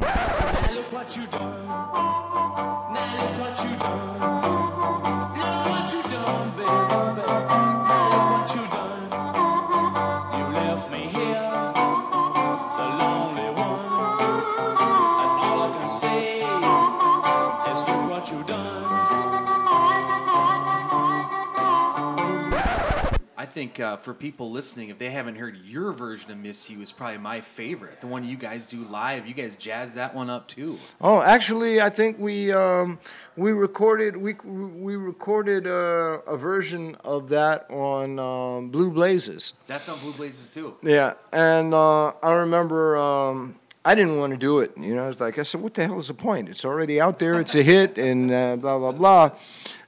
Think 23.61 23.79
uh, 23.79 23.95
for 23.97 24.15
people 24.15 24.49
listening, 24.49 24.89
if 24.89 24.97
they 24.97 25.11
haven't 25.11 25.35
heard 25.35 25.55
your 25.63 25.93
version 25.93 26.31
of 26.31 26.37
"Miss 26.39 26.67
You," 26.67 26.81
is 26.81 26.91
probably 26.91 27.19
my 27.19 27.41
favorite. 27.41 28.01
The 28.01 28.07
one 28.07 28.23
you 28.23 28.35
guys 28.35 28.65
do 28.65 28.77
live. 28.85 29.27
You 29.27 29.35
guys 29.35 29.55
jazz 29.55 29.93
that 29.93 30.15
one 30.15 30.31
up 30.31 30.47
too. 30.47 30.79
Oh, 30.99 31.21
actually, 31.21 31.79
I 31.79 31.91
think 31.91 32.17
we 32.17 32.51
um, 32.51 32.97
we 33.37 33.51
recorded 33.51 34.17
we 34.17 34.33
we 34.33 34.95
recorded 34.95 35.67
uh, 35.67 36.21
a 36.25 36.37
version 36.37 36.95
of 37.05 37.29
that 37.29 37.69
on 37.69 38.17
um, 38.17 38.69
Blue 38.71 38.89
Blazes. 38.89 39.53
That's 39.67 39.87
on 39.87 39.99
Blue 39.99 40.13
Blazes 40.13 40.51
too. 40.51 40.75
Yeah, 40.81 41.13
and 41.31 41.75
uh, 41.75 42.13
I 42.23 42.33
remember 42.33 42.97
um, 42.97 43.59
I 43.83 43.95
didn't 43.95 44.17
want 44.17 44.31
to 44.31 44.37
do 44.37 44.59
it. 44.59 44.77
You 44.77 44.93
know, 44.93 45.05
I 45.05 45.07
was 45.07 45.19
like, 45.19 45.39
I 45.39 45.43
said, 45.43 45.61
what 45.61 45.73
the 45.73 45.85
hell 45.85 45.97
is 45.97 46.07
the 46.07 46.13
point? 46.13 46.49
It's 46.49 46.63
already 46.63 47.01
out 47.01 47.17
there. 47.17 47.39
It's 47.39 47.55
a 47.55 47.63
hit, 47.63 47.97
and 47.97 48.31
uh, 48.31 48.55
blah 48.55 48.77
blah 48.77 48.91
blah. 48.91 49.31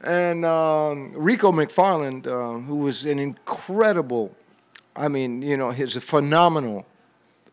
And 0.01 0.43
um, 0.45 1.13
Rico 1.13 1.51
McFarland, 1.51 2.25
uh, 2.25 2.59
who 2.65 2.77
was 2.77 3.05
an 3.05 3.19
incredible, 3.19 4.35
I 4.95 5.09
mean, 5.09 5.43
you 5.43 5.57
know, 5.57 5.69
he's 5.69 5.95
a 5.95 6.01
phenomenal 6.01 6.87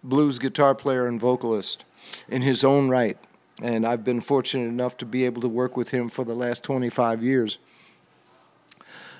blues 0.02 0.38
guitar 0.38 0.74
player 0.74 1.06
and 1.06 1.20
vocalist 1.20 1.84
in 2.26 2.40
his 2.40 2.64
own 2.64 2.88
right. 2.88 3.18
And 3.62 3.86
I've 3.86 4.02
been 4.02 4.22
fortunate 4.22 4.68
enough 4.68 4.96
to 4.98 5.06
be 5.06 5.26
able 5.26 5.42
to 5.42 5.48
work 5.48 5.76
with 5.76 5.90
him 5.90 6.08
for 6.08 6.24
the 6.24 6.34
last 6.34 6.62
25 6.62 7.22
years. 7.22 7.58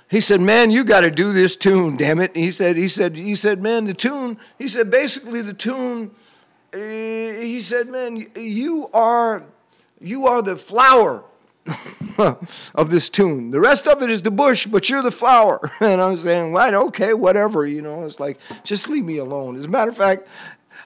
He 0.09 0.23
said, 0.23 0.41
"Man, 0.41 0.71
you 0.71 0.85
got 0.85 1.03
to 1.03 1.11
do 1.11 1.35
this 1.35 1.55
tune, 1.55 1.99
damn 1.99 2.19
it." 2.19 2.35
He 2.35 2.51
said, 2.51 2.77
"He 2.77 2.89
said, 2.89 3.19
he 3.19 3.35
said, 3.35 3.63
man, 3.63 3.85
the 3.85 3.93
tune." 3.93 4.39
He 4.59 4.69
said, 4.69 4.91
basically, 4.91 5.43
the 5.43 5.53
tune. 5.53 6.13
Uh, 6.73 6.79
he 6.79 7.61
said, 7.61 7.89
"Man, 7.89 8.31
you 8.37 8.89
are 8.93 9.45
you 10.01 10.27
are 10.27 10.43
the 10.43 10.57
flower 10.57 11.25
of 12.75 12.91
this 12.91 13.09
tune. 13.09 13.51
The 13.51 13.61
rest 13.61 13.87
of 13.87 14.03
it 14.03 14.11
is 14.11 14.23
the 14.23 14.31
bush, 14.31 14.67
but 14.67 14.89
you're 14.89 15.03
the 15.03 15.11
flower. 15.11 15.61
And 15.81 16.01
I'm 16.01 16.17
saying, 16.17 16.53
right, 16.53 16.73
okay, 16.73 17.15
whatever. 17.15 17.67
You 17.67 17.83
know, 17.83 18.05
it's 18.05 18.21
like, 18.21 18.39
just 18.65 18.89
leave 18.89 19.05
me 19.05 19.19
alone. 19.19 19.57
As 19.57 19.67
a 19.67 19.69
matter 19.69 19.91
of 19.91 19.97
fact, 19.97 20.27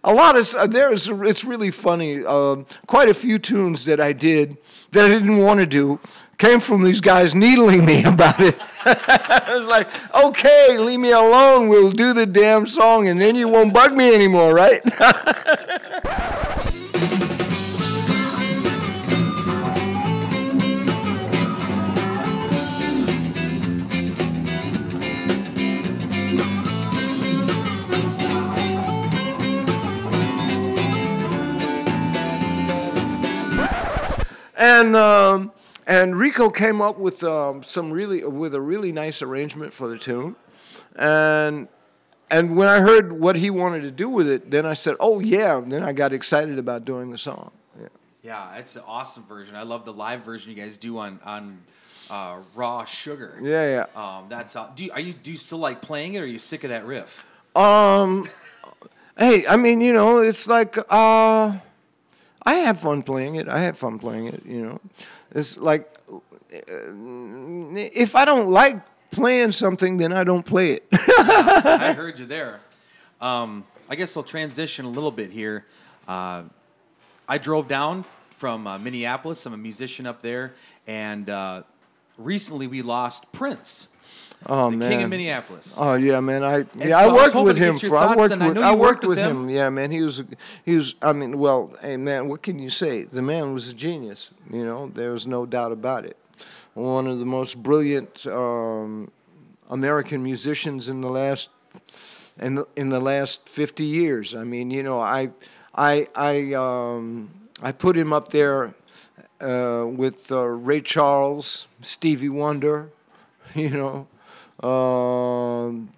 a 0.03 0.13
lot 0.13 0.37
of 0.37 0.55
uh, 0.55 0.67
there's 0.67 1.09
it's 1.09 1.45
really 1.45 1.71
funny. 1.71 2.25
Um, 2.25 2.67
quite 2.87 3.09
a 3.09 3.15
few 3.15 3.39
tunes 3.39 3.87
that 3.87 4.01
I 4.01 4.13
did 4.13 4.59
that 4.93 5.07
I 5.07 5.09
didn't 5.09 5.39
want 5.39 5.61
to 5.61 5.67
do 5.67 5.99
came 6.39 6.61
from 6.61 6.83
these 6.83 7.01
guys 7.01 7.35
needling 7.35 7.85
me 7.85 8.05
about 8.15 8.41
it. 8.41 8.59
I 8.87 9.55
was 9.55 9.67
like, 9.67 9.89
okay, 10.15 10.77
leave 10.79 11.01
me 11.01 11.13
alone. 11.13 11.69
We'll 11.69 11.91
do 11.91 12.13
the 12.13 12.27
damn 12.27 12.67
song, 12.67 13.09
and 13.09 13.21
then 13.21 13.35
you 13.35 13.49
won't 13.49 13.73
bug 13.73 13.97
me 13.97 14.15
anymore, 14.15 14.53
right? 14.53 14.83
and 34.57 34.97
um, 34.97 35.53
and 35.87 36.17
Rico 36.17 36.51
came 36.51 36.81
up 36.81 36.99
with 36.99 37.23
um, 37.23 37.63
some 37.63 37.91
really 37.91 38.25
with 38.25 38.55
a 38.55 38.61
really 38.61 38.93
nice 38.93 39.23
arrangement 39.23 39.73
for 39.73 39.89
the 39.89 39.99
tune, 39.99 40.37
and 40.97 41.69
and 42.31 42.57
when 42.57 42.69
I 42.69 42.81
heard 42.81 43.13
what 43.13 43.37
he 43.37 43.51
wanted 43.51 43.83
to 43.83 43.91
do 43.91 44.09
with 44.09 44.29
it, 44.29 44.51
then 44.51 44.67
I 44.67 44.75
said, 44.75 44.97
oh 44.99 45.21
yeah. 45.21 45.61
Then 45.65 45.83
I 45.83 45.93
got 45.93 46.13
excited 46.13 46.59
about 46.59 46.85
doing 46.85 47.11
the 47.11 47.19
song. 47.19 47.51
Yeah. 47.81 47.89
Yeah, 48.23 48.57
it's 48.57 48.75
an 48.77 48.83
awesome 48.87 49.25
version. 49.25 49.55
I 49.55 49.63
love 49.63 49.85
the 49.85 49.93
live 49.93 50.25
version 50.25 50.51
you 50.51 50.57
guys 50.61 50.79
do 50.79 50.99
on 50.99 51.21
on 51.25 51.59
uh, 52.11 52.39
Raw 52.55 52.85
Sugar. 52.87 53.39
Yeah, 53.43 53.87
yeah. 53.95 54.19
Um, 54.19 54.27
that's 54.29 54.57
do 54.75 54.85
you, 54.85 54.93
are 54.93 55.01
you 55.01 55.13
do 55.13 55.31
you 55.31 55.37
still 55.37 55.59
like 55.59 55.83
playing 55.83 56.15
it, 56.15 56.21
or 56.21 56.23
are 56.23 56.27
you 56.27 56.39
sick 56.39 56.65
of 56.65 56.71
that 56.71 56.87
riff? 56.87 57.25
Um, 57.55 58.29
hey, 59.19 59.47
I 59.47 59.57
mean, 59.57 59.81
you 59.81 59.93
know, 59.93 60.19
it's 60.19 60.47
like 60.47 60.79
uh, 60.79 61.57
I 62.43 62.55
have 62.55 62.81
fun 62.81 63.03
playing 63.03 63.37
it. 63.37 63.49
I 63.49 63.61
have 63.61 63.77
fun 63.77 63.99
playing 63.99 64.27
it. 64.27 64.45
You 64.47 64.63
know, 64.63 64.81
it's 65.35 65.57
like 65.57 65.93
uh, 66.13 66.19
if 67.77 68.15
I 68.15 68.25
don't 68.25 68.51
like 68.51 68.77
playing 69.11 69.53
something, 69.53 69.97
then 69.97 70.13
I 70.13 70.25
don't 70.25 70.45
play 70.45 70.73
it. 70.73 70.87
I 70.93 71.93
heard 71.97 72.19
you 72.19 72.27
there. 72.27 72.61
Um, 73.21 73.65
I 73.89 73.97
guess 73.97 74.17
I'll 74.17 74.23
transition 74.23 74.85
a 74.85 74.91
little 74.91 75.11
bit 75.11 75.31
here. 75.31 75.67
Uh, 76.07 76.45
I 77.29 77.39
drove 77.39 77.69
down 77.69 78.05
from 78.31 78.67
uh, 78.67 78.79
Minneapolis. 78.79 79.45
I'm 79.47 79.55
a 79.55 79.57
musician 79.57 80.07
up 80.07 80.23
there, 80.23 80.55
and 80.87 81.29
uh, 81.31 81.63
recently 82.19 82.67
we 82.67 82.83
lost 82.83 83.31
Prince, 83.33 83.89
oh 84.47 84.71
the 84.71 84.77
man, 84.77 84.91
king 84.91 85.03
of 85.03 85.11
Minneapolis. 85.11 85.75
Oh 85.79 85.95
yeah, 85.95 86.21
man. 86.21 86.45
I 86.45 86.65
yeah, 86.77 86.93
so 86.93 86.93
I 86.93 87.05
I 87.05 87.13
worked 87.13 87.33
hoping 87.33 87.45
with 87.45 87.57
him. 87.57 87.79
For, 87.79 87.97
I 87.97 88.17
worked 88.17 88.33
and 88.33 88.43
I 88.43 88.49
with 88.49 88.59
I 88.59 88.71
worked 88.73 88.81
worked 88.81 89.01
with 89.05 89.19
with 89.19 89.19
him. 89.19 89.45
him. 89.45 89.51
Yeah, 89.51 89.71
man. 89.71 89.91
He 89.91 90.03
was 90.03 90.23
he 90.65 90.77
was. 90.77 90.95
I 91.03 91.13
mean, 91.13 91.39
well, 91.39 91.75
hey 91.81 91.97
man, 91.97 92.29
what 92.29 92.43
can 92.43 92.59
you 92.59 92.71
say? 92.71 93.05
The 93.05 93.23
man 93.23 93.55
was 93.55 93.69
a 93.69 93.75
genius. 93.75 94.31
You 94.51 94.65
know, 94.65 94.89
there 94.89 95.13
was 95.13 95.27
no 95.27 95.47
doubt 95.47 95.73
about 95.73 96.05
it. 96.05 96.17
One 96.75 97.07
of 97.07 97.19
the 97.19 97.25
most 97.25 97.63
brilliant 97.63 98.27
um, 98.27 99.11
American 99.71 100.23
musicians 100.23 100.89
in 100.89 101.01
the 101.01 101.11
last 101.11 101.51
in 102.39 102.57
the, 102.57 102.67
in 102.77 102.91
the 102.91 103.01
last 103.01 103.49
50 103.49 103.85
years. 103.85 104.35
I 104.35 104.45
mean, 104.45 104.71
you 104.71 104.83
know, 104.83 105.01
I 105.01 105.31
I 105.75 106.09
I 106.15 106.53
um, 106.55 107.31
I 107.63 107.73
put 107.73 107.97
him 107.97 108.13
up 108.13 108.29
there 108.29 108.75
uh, 109.41 109.85
with 109.87 110.31
uh, 110.31 110.43
Ray 110.43 110.81
Charles, 110.81 111.69
Stevie 111.81 112.29
Wonder, 112.29 112.91
you 113.55 113.71
know. 113.71 114.07
Um, 114.63 115.91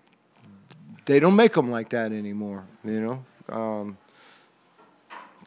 they 1.05 1.21
don't 1.21 1.37
make 1.37 1.53
them 1.53 1.71
like 1.71 1.91
that 1.91 2.13
anymore, 2.13 2.65
you 2.85 3.01
know. 3.01 3.25
Um, 3.55 3.99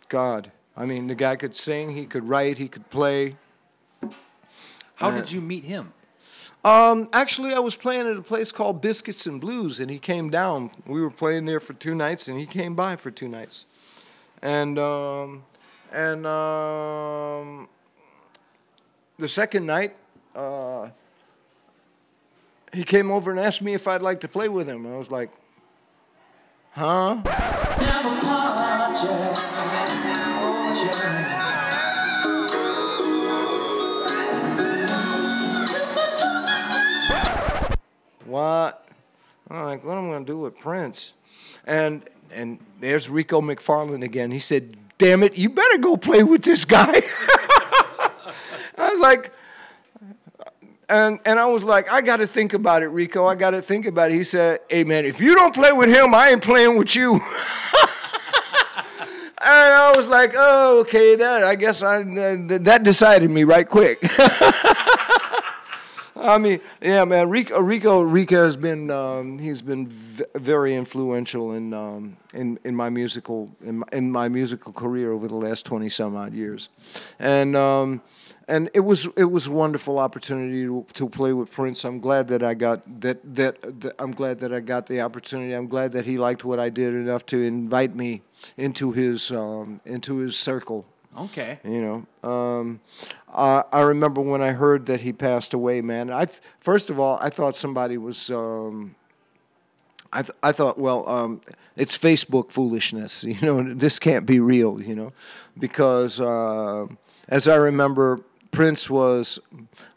God, 0.07 0.51
I 0.75 0.85
mean, 0.85 1.07
the 1.07 1.15
guy 1.15 1.35
could 1.35 1.55
sing, 1.55 1.95
he 1.95 2.05
could 2.05 2.27
write, 2.27 2.57
he 2.57 2.67
could 2.67 2.89
play. 2.89 3.35
How 4.95 5.11
did 5.11 5.31
you 5.31 5.41
meet 5.41 5.63
him? 5.63 5.93
Um, 6.63 7.07
actually, 7.13 7.53
I 7.53 7.59
was 7.59 7.77
playing 7.77 8.05
at 8.07 8.17
a 8.17 8.21
place 8.21 8.51
called 8.51 8.81
Biscuits 8.81 9.25
and 9.25 9.39
Blues, 9.39 9.79
and 9.79 9.89
he 9.89 9.97
came 9.97 10.29
down. 10.29 10.71
We 10.85 11.01
were 11.01 11.09
playing 11.09 11.45
there 11.45 11.61
for 11.61 11.73
two 11.73 11.95
nights, 11.95 12.27
and 12.27 12.37
he 12.37 12.45
came 12.45 12.75
by 12.75 12.97
for 12.97 13.11
two 13.11 13.29
nights. 13.29 13.65
And 14.41 14.77
um, 14.77 15.43
and 15.91 16.25
um, 16.25 17.69
the 19.17 19.27
second 19.27 19.65
night, 19.65 19.95
uh, 20.35 20.89
he 22.73 22.83
came 22.83 23.11
over 23.11 23.31
and 23.31 23.39
asked 23.39 23.61
me 23.61 23.73
if 23.73 23.87
I'd 23.87 24.01
like 24.01 24.19
to 24.21 24.27
play 24.27 24.49
with 24.49 24.67
him. 24.67 24.85
I 24.85 24.97
was 24.97 25.09
like, 25.09 25.31
huh? 26.71 27.21
What? 38.25 38.85
I'm 39.49 39.63
like, 39.63 39.83
what 39.83 39.97
am 39.97 40.09
I 40.09 40.13
gonna 40.13 40.25
do 40.25 40.37
with 40.37 40.59
Prince? 40.59 41.13
And 41.65 42.03
and 42.31 42.59
there's 42.79 43.09
Rico 43.09 43.41
McFarland 43.41 44.03
again. 44.03 44.29
He 44.29 44.37
said, 44.37 44.77
"Damn 44.99 45.23
it, 45.23 45.35
you 45.35 45.49
better 45.49 45.79
go 45.79 45.97
play 45.97 46.21
with 46.21 46.43
this 46.43 46.63
guy." 46.63 46.93
I 48.77 48.91
was 48.91 48.99
like, 48.99 49.31
and 50.89 51.19
and 51.25 51.39
I 51.39 51.45
was 51.45 51.63
like, 51.63 51.91
I 51.91 52.01
got 52.01 52.17
to 52.17 52.27
think 52.27 52.53
about 52.53 52.83
it, 52.83 52.87
Rico. 52.87 53.25
I 53.25 53.35
got 53.35 53.51
to 53.51 53.61
think 53.61 53.85
about 53.85 54.11
it. 54.11 54.15
He 54.15 54.23
said, 54.23 54.59
"Hey 54.69 54.83
man, 54.83 55.05
if 55.05 55.19
you 55.19 55.35
don't 55.35 55.53
play 55.53 55.71
with 55.71 55.89
him, 55.89 56.13
I 56.13 56.29
ain't 56.29 56.43
playing 56.43 56.77
with 56.77 56.95
you." 56.95 57.13
and 57.13 57.21
I 59.41 59.93
was 59.95 60.07
like, 60.07 60.33
"Oh, 60.35 60.79
okay, 60.81 61.15
that 61.15 61.43
I 61.43 61.55
guess 61.55 61.83
I 61.83 62.03
that 62.03 62.81
decided 62.83 63.29
me 63.29 63.43
right 63.43 63.67
quick." 63.67 64.01
I 66.21 66.37
mean, 66.37 66.59
yeah, 66.81 67.05
man. 67.05 67.29
Rico, 67.29 67.59
Rico, 67.61 68.01
Rico 68.01 68.43
has 68.43 68.57
been 68.57 68.91
um, 68.91 69.39
he's 69.39 69.61
been 69.61 69.87
v- 69.87 70.25
very 70.35 70.75
influential 70.75 71.53
in 71.53 71.73
um, 71.73 72.17
in 72.33 72.59
in 72.63 72.75
my 72.75 72.89
musical 72.89 73.49
in 73.61 73.79
my, 73.79 73.87
in 73.93 74.11
my 74.11 74.27
musical 74.27 74.73
career 74.73 75.11
over 75.11 75.27
the 75.27 75.35
last 75.35 75.65
twenty 75.65 75.87
some 75.87 76.15
odd 76.17 76.33
years, 76.33 76.69
and 77.19 77.55
um, 77.55 78.01
and 78.49 78.69
it 78.73 78.81
was 78.81 79.07
it 79.15 79.31
was 79.31 79.47
a 79.47 79.51
wonderful 79.51 79.97
opportunity 79.97 80.63
to, 80.63 80.85
to 80.93 81.07
play 81.07 81.31
with 81.31 81.51
Prince. 81.51 81.85
I'm 81.85 81.99
glad 81.99 82.27
that 82.27 82.43
I 82.43 82.53
got 82.53 83.01
that, 83.01 83.35
that 83.35 83.81
that 83.81 83.95
I'm 83.97 84.11
glad 84.11 84.39
that 84.39 84.53
I 84.53 84.59
got 84.59 84.87
the 84.87 85.01
opportunity. 85.01 85.53
I'm 85.53 85.67
glad 85.67 85.93
that 85.93 86.05
he 86.05 86.17
liked 86.17 86.43
what 86.43 86.59
I 86.59 86.69
did 86.69 86.95
enough 86.95 87.25
to 87.27 87.41
invite 87.41 87.95
me 87.95 88.21
into 88.57 88.91
his 88.91 89.31
um, 89.31 89.79
into 89.85 90.17
his 90.17 90.35
circle. 90.35 90.85
Okay. 91.17 91.59
You 91.63 92.05
know, 92.23 92.29
um, 92.29 92.79
I, 93.33 93.63
I 93.71 93.81
remember 93.81 94.21
when 94.21 94.41
I 94.41 94.51
heard 94.51 94.85
that 94.87 95.01
he 95.01 95.11
passed 95.11 95.53
away, 95.53 95.81
man. 95.81 96.11
I 96.11 96.27
first 96.59 96.89
of 96.89 96.99
all, 96.99 97.17
I 97.21 97.29
thought 97.29 97.55
somebody 97.55 97.97
was. 97.97 98.29
Um, 98.29 98.95
I 100.11 100.23
th- 100.23 100.37
I 100.41 100.51
thought, 100.51 100.77
well, 100.77 101.07
um, 101.07 101.41
it's 101.75 101.97
Facebook 101.97 102.51
foolishness. 102.51 103.23
You 103.27 103.37
know, 103.41 103.73
this 103.73 103.99
can't 103.99 104.25
be 104.25 104.39
real. 104.39 104.81
You 104.81 104.95
know, 104.95 105.13
because 105.57 106.19
uh, 106.19 106.87
as 107.27 107.47
I 107.47 107.55
remember, 107.55 108.21
Prince 108.51 108.89
was 108.89 109.39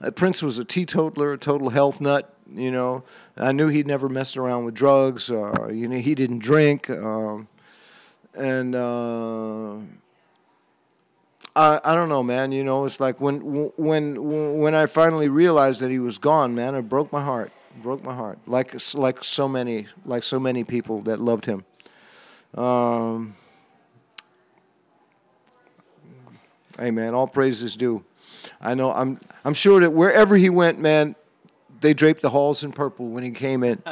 uh, 0.00 0.10
Prince 0.10 0.42
was 0.42 0.58
a 0.58 0.64
teetotaler, 0.64 1.32
a 1.32 1.38
total 1.38 1.70
health 1.70 2.00
nut. 2.00 2.34
You 2.54 2.70
know, 2.70 3.04
I 3.36 3.52
knew 3.52 3.68
he'd 3.68 3.86
never 3.86 4.08
messed 4.08 4.36
around 4.36 4.64
with 4.64 4.74
drugs. 4.74 5.30
Or, 5.30 5.70
you 5.72 5.88
know, 5.88 5.98
he 5.98 6.14
didn't 6.14 6.40
drink. 6.40 6.90
Um, 6.90 7.48
and 8.34 8.74
uh, 8.74 9.76
I, 11.54 11.80
I 11.84 11.94
don't 11.94 12.08
know, 12.08 12.22
man. 12.22 12.52
You 12.52 12.64
know, 12.64 12.84
it's 12.84 13.00
like 13.00 13.20
when 13.20 13.70
when 13.76 14.58
when 14.58 14.74
I 14.74 14.86
finally 14.86 15.28
realized 15.28 15.80
that 15.80 15.90
he 15.90 15.98
was 15.98 16.18
gone, 16.18 16.54
man, 16.54 16.74
it 16.74 16.82
broke 16.82 17.12
my 17.12 17.22
heart. 17.22 17.52
It 17.76 17.82
broke 17.82 18.02
my 18.02 18.14
heart. 18.14 18.38
Like 18.46 18.74
like 18.94 19.22
so 19.22 19.48
many 19.48 19.86
like 20.04 20.24
so 20.24 20.40
many 20.40 20.64
people 20.64 21.02
that 21.02 21.20
loved 21.20 21.46
him. 21.46 21.64
Um, 22.54 23.34
hey, 26.78 26.90
man, 26.90 27.14
all 27.14 27.26
praise 27.26 27.62
is 27.62 27.76
due. 27.76 28.04
I 28.60 28.74
know. 28.74 28.92
I'm 28.92 29.20
I'm 29.44 29.54
sure 29.54 29.80
that 29.80 29.90
wherever 29.90 30.36
he 30.36 30.48
went, 30.48 30.78
man, 30.78 31.16
they 31.80 31.92
draped 31.92 32.22
the 32.22 32.30
halls 32.30 32.64
in 32.64 32.72
purple 32.72 33.08
when 33.08 33.24
he 33.24 33.30
came 33.30 33.62
in. 33.62 33.82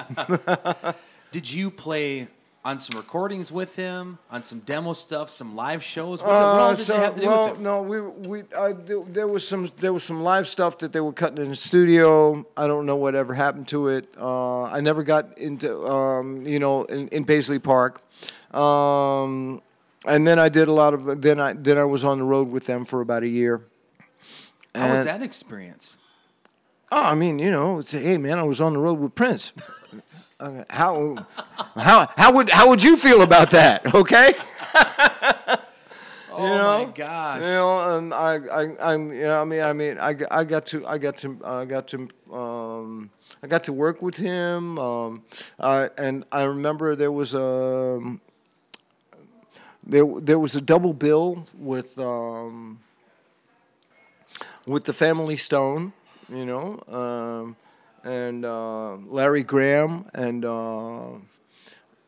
Did 1.33 1.51
you 1.51 1.71
play 1.71 2.29
on 2.63 2.79
some 2.79 2.97
recordings 2.99 3.51
with 3.51 3.75
him, 3.77 4.19
on 4.31 4.45
some 4.45 4.59
demo 4.61 4.93
stuff, 4.93 5.31
some 5.31 5.57
live 5.57 5.83
shows? 5.83 6.21
What, 6.23 6.31
Uh, 6.31 6.75
did 6.75 6.87
so, 6.87 6.95
you 6.95 7.01
have 7.01 7.15
to 7.15 7.21
do 7.23 7.27
well, 7.27 7.49
with 7.49 7.57
him? 7.57 7.63
no, 7.63 7.83
we 7.83 8.01
we 8.01 8.43
uh, 8.55 8.73
there, 9.07 9.27
was 9.27 9.47
some 9.49 9.71
there 9.79 9.93
was 9.93 10.05
some 10.05 10.23
live 10.23 10.47
stuff 10.47 10.79
that 10.79 10.93
they 10.93 11.01
were 11.01 11.13
cutting 11.13 11.43
in 11.43 11.49
the 11.51 11.57
studio. 11.57 12.45
I 12.57 12.67
don't 12.67 12.85
know 12.85 12.97
whatever 12.97 13.35
happened 13.35 13.69
to 13.69 13.89
it. 13.89 14.09
Uh, 14.19 14.65
I 14.65 14.81
never 14.81 15.03
got 15.03 15.39
into 15.39 15.87
um, 15.87 16.47
you 16.47 16.59
know 16.59 16.85
in, 16.85 17.09
in 17.09 17.25
Paisley 17.25 17.59
Park, 17.59 18.03
um, 18.55 19.63
and 20.07 20.27
then 20.27 20.39
I 20.39 20.49
did 20.51 20.69
a 20.69 20.73
lot 20.73 20.93
of 20.93 21.23
then 21.23 21.41
I 21.41 21.55
then 21.55 21.79
I 21.79 21.85
was 21.85 22.05
on 22.05 22.19
the 22.19 22.25
road 22.25 22.51
with 22.51 22.67
them 22.67 22.85
for 22.85 23.01
about 23.01 23.23
a 23.23 23.29
year. 23.29 23.63
How 24.75 24.93
was 24.93 25.05
that 25.05 25.23
experience? 25.23 25.97
Oh, 26.93 27.05
I 27.05 27.15
mean, 27.15 27.39
you 27.39 27.51
know, 27.51 27.79
it's, 27.79 27.93
hey 27.93 28.19
man, 28.19 28.39
I 28.39 28.43
was 28.43 28.61
on 28.61 28.73
the 28.75 28.79
road 28.81 28.99
with 28.99 29.15
Prince. 29.15 29.53
How, 30.71 31.27
how, 31.77 32.09
how 32.17 32.33
would 32.33 32.51
how 32.51 32.69
would 32.69 32.83
you 32.83 32.97
feel 32.97 33.23
about 33.23 33.51
that? 33.51 33.95
Okay. 33.95 34.35
Oh 36.33 36.47
know? 36.47 36.87
my 36.87 36.93
gosh. 36.93 37.41
You 37.41 37.47
know, 37.47 37.99
and 37.99 38.15
I, 38.15 38.35
I, 38.37 38.93
I'm, 38.93 39.13
you 39.13 39.25
know, 39.25 39.41
I 39.41 39.45
mean, 39.45 39.63
I 39.63 39.73
mean, 39.73 39.99
I, 39.99 40.15
I 40.31 40.45
got 40.45 40.67
to, 40.67 40.87
I 40.87 40.97
got 40.97 41.17
to, 41.19 41.39
I 41.45 41.65
got 41.65 41.89
to, 41.89 42.09
um, 42.33 43.11
I 43.43 43.47
got 43.47 43.65
to 43.65 43.73
work 43.73 44.01
with 44.01 44.17
him, 44.17 44.79
um, 44.79 45.23
uh, 45.59 45.89
and 45.99 46.25
I 46.33 46.45
remember 46.45 46.97
there 46.97 47.13
was 47.13 47.35
a, 47.35 48.01
there, 49.85 50.07
there 50.19 50.39
was 50.39 50.57
a 50.57 50.61
double 50.61 50.95
bill 50.95 51.47
with, 51.59 51.99
um, 51.99 52.79
with 54.67 54.85
the 54.85 54.93
Family 54.93 55.37
Stone, 55.37 55.93
you 56.33 56.47
know, 56.47 56.83
um, 56.89 57.57
and 58.05 58.45
uh, 58.45 58.97
Larry 58.97 59.45
Graham 59.45 60.07
and. 60.15 60.45
Uh, 60.45 61.09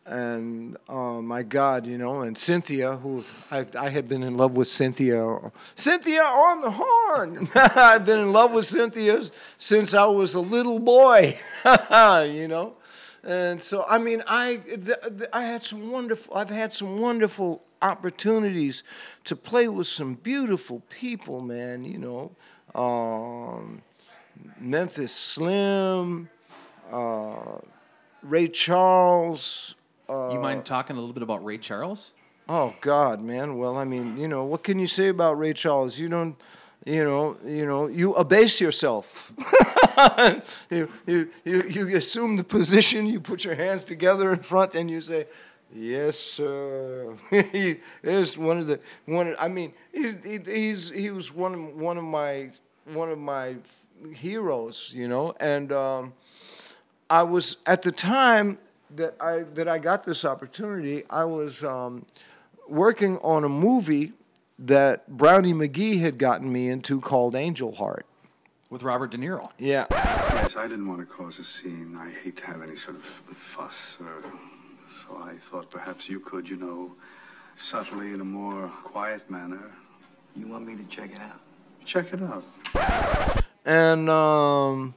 and 0.05 0.77
oh 0.89 1.23
my 1.23 1.43
God, 1.45 1.87
you 1.87 1.97
know, 1.97 2.23
and 2.23 2.37
Cynthia, 2.37 2.97
who 2.97 3.25
I, 3.53 3.65
I 3.79 3.89
had 3.89 4.09
been 4.09 4.25
in 4.25 4.35
love 4.35 4.57
with 4.57 4.67
Cynthia. 4.67 5.53
Cynthia 5.77 6.23
on 6.23 6.61
the 6.61 6.71
horn. 6.73 7.49
I've 7.55 8.05
been 8.05 8.19
in 8.19 8.33
love 8.33 8.53
with 8.53 8.67
Cynthia 8.67 9.23
since 9.59 9.95
I 9.95 10.05
was 10.07 10.35
a 10.35 10.41
little 10.41 10.81
boy, 10.81 11.39
you 11.65 12.49
know, 12.49 12.75
and 13.23 13.61
so 13.61 13.85
I 13.89 13.99
mean, 13.99 14.23
I 14.27 14.61
I 15.33 15.43
had 15.43 15.63
some 15.63 15.91
wonderful. 15.91 16.37
I've 16.37 16.51
had 16.51 16.73
some 16.73 16.99
wonderful 16.99 17.63
opportunities 17.81 18.83
to 19.25 19.37
play 19.37 19.69
with 19.69 19.87
some 19.87 20.15
beautiful 20.15 20.83
people, 20.91 21.41
man. 21.41 21.85
You 21.85 21.99
know, 21.99 22.81
um, 22.81 23.83
Memphis 24.59 25.13
Slim, 25.13 26.29
uh, 26.93 27.59
Ray 28.23 28.49
Charles. 28.49 29.75
you 30.09 30.39
mind 30.39 30.65
talking 30.65 30.97
a 30.97 31.01
little 31.01 31.15
bit 31.15 31.23
about 31.23 31.45
Ray 31.45 31.59
Charles? 31.59 32.13
Oh 32.49 32.75
God, 32.81 33.21
man. 33.21 33.57
Well, 33.57 33.77
I 33.77 33.85
mean, 33.85 34.17
you 34.17 34.29
know, 34.29 34.45
what 34.45 34.63
can 34.63 34.79
you 34.79 34.87
say 34.87 35.09
about 35.09 35.39
Ray 35.39 35.53
Charles? 35.53 35.99
You 35.99 36.09
don't, 36.09 36.37
you 36.85 37.05
know, 37.05 37.37
you 37.45 37.67
know, 37.67 37.87
you 37.87 38.15
abase 38.15 38.61
yourself. 38.61 39.33
you, 40.71 40.89
you, 41.07 41.31
you, 41.45 41.63
you 41.69 41.97
assume 41.97 42.37
the 42.37 42.45
position. 42.45 43.07
You 43.07 43.21
put 43.21 43.45
your 43.45 43.55
hands 43.55 43.85
together 43.85 44.33
in 44.33 44.41
front, 44.41 44.75
and 44.75 44.91
you 44.91 45.01
say, 45.01 45.27
"Yes, 45.75 46.19
sir." 46.19 47.15
he 47.31 47.77
is 48.03 48.37
one 48.37 48.59
of 48.59 48.67
the 48.67 48.81
one. 49.07 49.29
Of, 49.29 49.37
I 49.41 49.49
mean, 49.49 49.73
he, 49.93 50.13
he, 50.25 50.39
he's 50.45 50.91
he 50.91 51.11
was 51.11 51.33
one 51.33 51.55
of 51.55 51.77
one 51.77 51.97
of 51.97 52.05
my 52.05 52.51
one 52.93 53.11
of 53.11 53.19
my 53.19 53.57
heroes, 54.15 54.93
you 54.95 55.09
know, 55.09 55.35
and. 55.41 55.73
Um, 55.73 56.13
I 57.11 57.25
was 57.25 57.59
at 57.67 57.83
the 57.83 57.93
time 57.93 58.57
that 58.97 59.15
I 59.21 59.41
that 59.53 59.69
I 59.69 59.77
got 59.77 60.05
this 60.05 60.25
opportunity. 60.25 61.05
I 61.11 61.25
was 61.25 61.63
um, 61.63 62.07
working 62.67 63.19
on 63.19 63.45
a 63.45 63.51
movie 63.51 64.13
that 64.59 65.07
Brownie 65.09 65.53
McGhee 65.53 66.01
had 66.01 66.17
gotten 66.17 66.51
me 66.51 66.71
into 66.71 67.03
called 67.03 67.37
Angel 67.37 67.75
Heart. 67.75 68.07
With 68.71 68.83
Robert 68.83 69.11
De 69.11 69.19
Niro. 69.19 69.51
Yeah. 69.59 69.85
Yes, 69.91 70.57
I 70.57 70.67
didn't 70.67 70.89
want 70.89 71.01
to 71.01 71.05
cause 71.05 71.39
a 71.39 71.45
scene. 71.45 71.99
I 72.01 72.11
hate 72.11 72.39
to 72.39 72.47
have 72.47 72.63
any 72.63 72.77
sort 72.77 72.97
of 72.97 73.03
fuss, 73.03 73.99
or, 74.01 74.23
so 74.89 75.23
I 75.23 75.35
thought 75.35 75.71
perhaps 75.71 76.09
you 76.09 76.19
could, 76.19 76.49
you 76.49 76.57
know, 76.57 76.93
subtly 77.57 78.13
in 78.13 78.23
a 78.23 78.25
more 78.25 78.69
quiet 78.85 79.29
manner, 79.31 79.71
You 80.35 80.47
want 80.47 80.67
me 80.67 80.75
to 80.77 80.85
check 80.85 81.11
it 81.11 81.21
out? 81.21 81.41
check 81.85 82.07
it 82.15 82.23
out. 82.23 83.39
And 83.65 84.09
um, 84.11 84.95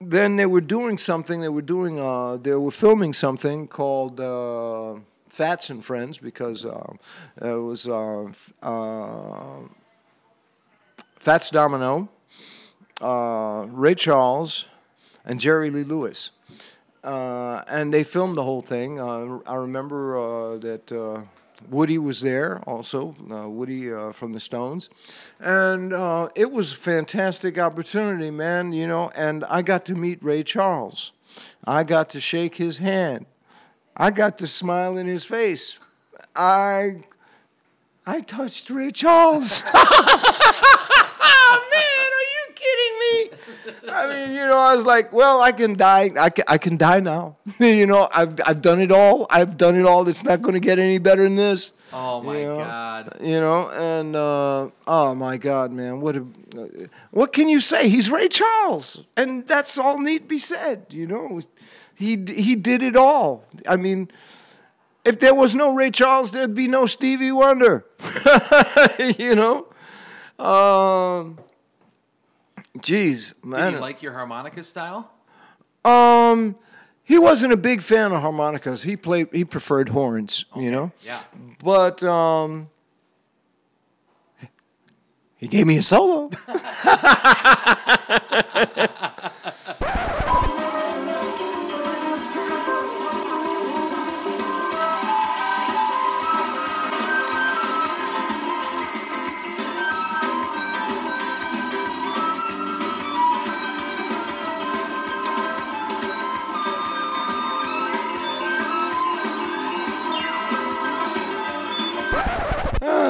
then 0.00 0.36
they 0.36 0.46
were 0.46 0.60
doing 0.60 0.98
something. 0.98 1.40
They 1.40 1.48
were 1.48 1.62
doing. 1.62 1.98
Uh, 1.98 2.36
they 2.36 2.54
were 2.54 2.70
filming 2.70 3.12
something 3.12 3.68
called 3.68 4.20
uh, 4.20 4.96
Fats 5.28 5.70
and 5.70 5.84
Friends 5.84 6.18
because 6.18 6.64
uh, 6.64 6.92
it 7.40 7.60
was 7.60 7.86
uh, 7.86 8.32
uh, 8.62 9.60
Fats 11.16 11.50
Domino, 11.50 12.08
uh, 13.00 13.66
Ray 13.68 13.94
Charles, 13.94 14.66
and 15.24 15.40
Jerry 15.40 15.70
Lee 15.70 15.84
Lewis. 15.84 16.30
And 17.04 17.92
they 17.92 18.04
filmed 18.04 18.36
the 18.36 18.42
whole 18.42 18.60
thing. 18.60 19.00
I 19.00 19.54
remember 19.54 20.58
that 20.58 21.24
Woody 21.70 21.98
was 21.98 22.20
there 22.20 22.60
also, 22.66 23.14
uh, 23.30 23.48
Woody 23.48 23.92
uh, 23.92 24.12
from 24.12 24.32
the 24.32 24.40
Stones, 24.40 24.88
and 25.40 25.92
uh, 25.92 26.28
it 26.34 26.50
was 26.50 26.72
a 26.72 26.76
fantastic 26.76 27.58
opportunity, 27.58 28.30
man. 28.30 28.72
You 28.72 28.86
know, 28.86 29.10
and 29.16 29.44
I 29.44 29.62
got 29.62 29.84
to 29.86 29.94
meet 29.94 30.22
Ray 30.22 30.42
Charles. 30.42 31.12
I 31.64 31.84
got 31.84 32.10
to 32.10 32.20
shake 32.20 32.56
his 32.56 32.78
hand. 32.78 33.26
I 33.96 34.10
got 34.10 34.38
to 34.38 34.46
smile 34.46 34.96
in 34.96 35.06
his 35.06 35.24
face. 35.24 35.78
I 36.34 37.04
I 38.06 38.20
touched 38.20 38.70
Ray 38.70 38.90
Charles. 38.90 39.62
oh 39.74 41.68
man, 41.70 42.10
are 42.18 42.28
you 42.32 42.44
kidding 42.54 42.98
me? 42.98 43.92
I 43.92 44.06
mean, 44.08 44.34
you 44.34 44.40
know, 44.40 44.58
I 44.58 44.71
was 44.82 44.86
like, 44.86 45.12
well, 45.12 45.40
I 45.40 45.52
can 45.52 45.74
die. 45.74 46.10
I 46.18 46.30
can, 46.30 46.44
I 46.48 46.58
can 46.58 46.76
die 46.76 47.00
now. 47.00 47.36
you 47.58 47.86
know, 47.86 48.08
I've, 48.12 48.34
I've 48.44 48.60
done 48.60 48.80
it 48.80 48.90
all. 48.90 49.26
I've 49.30 49.56
done 49.56 49.76
it 49.76 49.86
all. 49.86 50.08
It's 50.08 50.24
not 50.24 50.42
going 50.42 50.54
to 50.54 50.60
get 50.60 50.78
any 50.78 50.98
better 50.98 51.22
than 51.22 51.36
this. 51.36 51.72
Oh 51.92 52.22
my 52.22 52.38
You 52.38 52.46
know? 52.46 52.58
God. 52.58 53.16
You 53.20 53.40
know, 53.40 53.70
and 53.70 54.16
uh, 54.16 54.70
oh 54.86 55.14
my 55.14 55.36
God, 55.36 55.72
man, 55.72 56.00
what 56.00 56.16
a, 56.16 56.24
what 57.10 57.32
can 57.32 57.48
you 57.48 57.60
say? 57.60 57.88
He's 57.88 58.10
Ray 58.10 58.28
Charles, 58.28 59.00
and 59.16 59.46
that's 59.46 59.78
all 59.78 59.98
need 59.98 60.26
be 60.26 60.38
said. 60.38 60.86
You 60.88 61.06
know, 61.06 61.42
he 61.94 62.16
he 62.16 62.56
did 62.56 62.82
it 62.82 62.96
all. 62.96 63.44
I 63.68 63.76
mean, 63.76 64.10
if 65.04 65.18
there 65.18 65.34
was 65.34 65.54
no 65.54 65.74
Ray 65.74 65.90
Charles, 65.90 66.30
there'd 66.30 66.54
be 66.54 66.66
no 66.66 66.86
Stevie 66.86 67.30
Wonder. 67.30 67.84
you 69.18 69.34
know, 69.34 69.66
um, 70.42 71.38
geez, 72.80 73.34
Did 73.42 73.46
man. 73.46 73.72
you 73.74 73.78
like 73.80 74.02
your 74.02 74.12
harmonica 74.12 74.62
style? 74.62 75.10
Um, 75.84 76.56
he 77.04 77.18
wasn't 77.18 77.52
a 77.52 77.56
big 77.56 77.82
fan 77.82 78.12
of 78.12 78.22
harmonicas. 78.22 78.82
He 78.82 78.96
played. 78.96 79.28
He 79.32 79.44
preferred 79.44 79.90
horns. 79.90 80.44
You 80.56 80.70
know. 80.70 80.92
Yeah. 81.02 81.20
But 81.62 82.02
um, 82.02 82.68
he 85.36 85.48
gave 85.48 85.66
me 85.66 85.78
a 85.78 85.82
solo. 85.82 86.30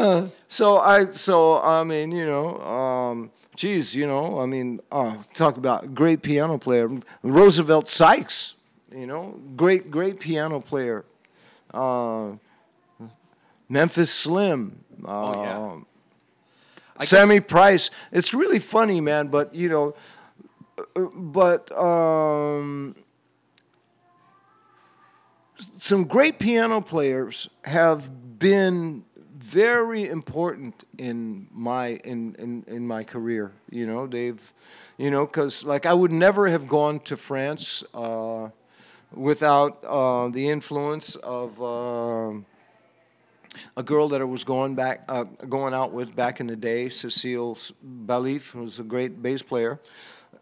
So 0.48 0.78
I, 0.78 1.06
so 1.12 1.60
I 1.62 1.82
mean, 1.84 2.12
you 2.12 2.26
know, 2.26 2.58
um, 2.60 3.30
geez, 3.56 3.94
you 3.94 4.06
know, 4.06 4.40
I 4.40 4.46
mean, 4.46 4.80
uh, 4.90 5.16
talk 5.34 5.56
about 5.56 5.94
great 5.94 6.22
piano 6.22 6.58
player, 6.58 6.90
Roosevelt 7.22 7.88
Sykes, 7.88 8.54
you 8.94 9.06
know, 9.06 9.40
great, 9.56 9.90
great 9.90 10.20
piano 10.20 10.60
player. 10.60 11.04
Uh, 11.72 12.32
Memphis 13.68 14.12
Slim. 14.12 14.84
Uh, 15.04 15.08
Oh, 15.08 15.42
yeah. 15.42 15.80
I 16.98 17.04
Sammy 17.04 17.40
Price. 17.40 17.90
It's 18.12 18.34
really 18.34 18.58
funny, 18.58 19.00
man, 19.00 19.28
but 19.28 19.54
you 19.54 19.68
know, 19.68 19.94
but 21.14 21.72
um, 21.76 22.94
some 25.78 26.04
great 26.04 26.38
piano 26.38 26.80
players 26.80 27.48
have 27.64 28.38
been 28.38 29.04
very 29.52 30.08
important 30.08 30.84
in 30.98 31.46
my 31.52 32.00
in, 32.04 32.34
in, 32.38 32.64
in 32.66 32.86
my 32.86 33.04
career. 33.04 33.52
You 33.70 33.86
know, 33.86 34.06
they've 34.06 34.42
you 34.98 35.10
know 35.10 35.26
because 35.26 35.64
like 35.64 35.86
I 35.86 35.94
would 35.94 36.12
never 36.12 36.48
have 36.48 36.66
gone 36.66 37.00
to 37.00 37.16
France 37.16 37.84
uh, 37.94 38.48
without 39.12 39.84
uh, 39.84 40.28
the 40.28 40.48
influence 40.48 41.16
of. 41.16 41.60
um 41.62 42.46
a 43.76 43.82
girl 43.82 44.08
that 44.08 44.20
I 44.20 44.24
was 44.24 44.44
going 44.44 44.74
back, 44.74 45.04
uh, 45.08 45.24
going 45.24 45.74
out 45.74 45.92
with 45.92 46.16
back 46.16 46.40
in 46.40 46.46
the 46.46 46.56
day, 46.56 46.88
Cecile 46.88 47.58
Balif, 48.06 48.50
who 48.52 48.62
was 48.62 48.78
a 48.78 48.82
great 48.82 49.22
bass 49.22 49.42
player, 49.42 49.78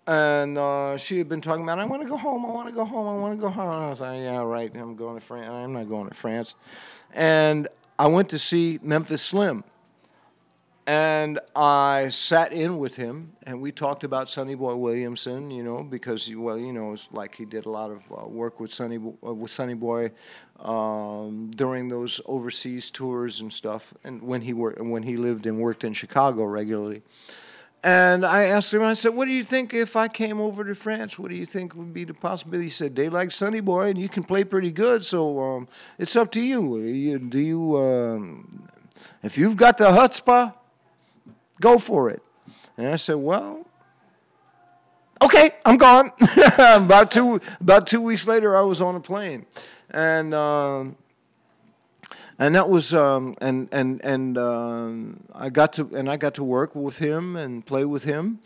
and 0.06 0.56
uh, 0.56 0.96
she 0.96 1.18
had 1.18 1.28
been 1.28 1.40
talking 1.40 1.64
about, 1.64 1.78
I 1.78 1.84
want 1.86 2.02
to 2.02 2.08
go 2.08 2.16
home, 2.16 2.46
I 2.46 2.50
want 2.50 2.68
to 2.68 2.74
go 2.74 2.84
home, 2.84 3.06
I 3.08 3.20
want 3.20 3.38
to 3.38 3.40
go 3.40 3.50
home. 3.50 3.70
I 3.70 3.90
was 3.90 4.00
like, 4.00 4.20
yeah, 4.20 4.42
right, 4.42 4.74
I'm 4.74 4.96
going 4.96 5.16
to 5.18 5.20
France. 5.20 5.48
I'm 5.48 5.72
not 5.72 5.88
going 5.88 6.08
to 6.08 6.14
France, 6.14 6.54
and 7.12 7.68
I 8.00 8.06
went 8.06 8.30
to 8.30 8.38
see 8.38 8.78
Memphis 8.82 9.20
Slim, 9.20 9.62
And 10.86 11.38
I 11.54 12.08
sat 12.08 12.50
in 12.52 12.78
with 12.78 12.96
him, 12.96 13.34
and 13.44 13.60
we 13.60 13.72
talked 13.72 14.04
about 14.04 14.30
Sonny 14.30 14.54
Boy 14.54 14.74
Williamson, 14.74 15.50
you 15.50 15.62
know, 15.62 15.82
because 15.82 16.34
well, 16.34 16.58
you 16.58 16.72
know, 16.72 16.94
it's 16.94 17.08
like 17.12 17.34
he 17.34 17.44
did 17.44 17.66
a 17.66 17.68
lot 17.70 17.90
of 17.90 18.02
uh, 18.10 18.26
work 18.26 18.58
with 18.58 18.72
Sonny 18.72 18.96
uh, 18.96 19.34
with 19.34 19.50
Sonny 19.50 19.74
Boy 19.74 20.12
um, 20.58 21.50
during 21.54 21.88
those 21.90 22.22
overseas 22.24 22.90
tours 22.90 23.42
and 23.42 23.52
stuff, 23.52 23.92
and 24.02 24.22
when 24.22 24.40
he 24.40 24.54
wor- 24.54 24.76
when 24.80 25.02
he 25.02 25.18
lived 25.18 25.44
and 25.44 25.60
worked 25.60 25.84
in 25.84 25.92
Chicago 25.92 26.44
regularly. 26.44 27.02
And 27.82 28.26
I 28.26 28.44
asked 28.44 28.74
him, 28.74 28.82
I 28.82 28.92
said, 28.92 29.14
What 29.14 29.26
do 29.26 29.32
you 29.32 29.42
think 29.42 29.72
if 29.72 29.96
I 29.96 30.06
came 30.06 30.38
over 30.38 30.64
to 30.64 30.74
France? 30.74 31.18
What 31.18 31.30
do 31.30 31.36
you 31.36 31.46
think 31.46 31.74
would 31.74 31.94
be 31.94 32.04
the 32.04 32.12
possibility? 32.12 32.64
He 32.64 32.70
said, 32.70 32.94
They 32.94 33.08
like 33.08 33.32
Sonny 33.32 33.60
Boy 33.60 33.88
and 33.88 33.98
you 33.98 34.08
can 34.08 34.22
play 34.22 34.44
pretty 34.44 34.70
good, 34.70 35.02
so 35.04 35.40
um, 35.40 35.68
it's 35.98 36.14
up 36.14 36.30
to 36.32 36.40
you. 36.40 36.76
you 36.78 37.18
do 37.18 37.38
you, 37.38 37.78
um, 37.78 38.68
if 39.22 39.38
you've 39.38 39.56
got 39.56 39.78
the 39.78 39.86
chutzpah, 39.86 40.54
go 41.60 41.78
for 41.78 42.10
it. 42.10 42.22
And 42.76 42.88
I 42.88 42.96
said, 42.96 43.16
Well, 43.16 43.66
okay, 45.22 45.52
I'm 45.64 45.78
gone. 45.78 46.12
about, 46.58 47.10
two, 47.10 47.40
about 47.60 47.86
two 47.86 48.02
weeks 48.02 48.26
later, 48.26 48.58
I 48.58 48.62
was 48.62 48.82
on 48.82 48.94
a 48.94 49.00
plane. 49.00 49.46
And. 49.88 50.34
Um, 50.34 50.96
and 52.40 52.54
that 52.54 52.70
was 52.70 52.94
um, 52.94 53.36
and 53.42 53.68
and 53.70 54.02
and 54.02 54.38
um, 54.38 55.24
I 55.34 55.50
got 55.50 55.74
to 55.74 55.90
and 55.94 56.10
I 56.10 56.16
got 56.16 56.34
to 56.34 56.42
work 56.42 56.74
with 56.74 56.98
him 56.98 57.36
and 57.36 57.64
play 57.64 57.84
with 57.84 58.04
him, 58.04 58.40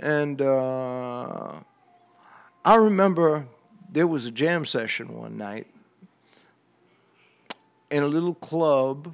and 0.00 0.40
uh, 0.40 1.52
I 2.64 2.74
remember 2.74 3.46
there 3.92 4.06
was 4.06 4.24
a 4.24 4.30
jam 4.30 4.64
session 4.64 5.14
one 5.14 5.36
night 5.36 5.66
in 7.90 8.02
a 8.02 8.08
little 8.08 8.34
club 8.34 9.12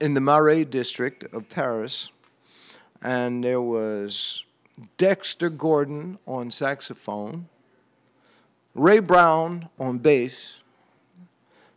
in 0.00 0.14
the 0.14 0.22
Marais 0.22 0.64
district 0.64 1.24
of 1.34 1.50
Paris, 1.50 2.10
and 3.02 3.44
there 3.44 3.60
was 3.60 4.44
Dexter 4.96 5.50
Gordon 5.50 6.18
on 6.26 6.50
saxophone, 6.50 7.48
Ray 8.74 9.00
Brown 9.00 9.68
on 9.78 9.98
bass. 9.98 10.62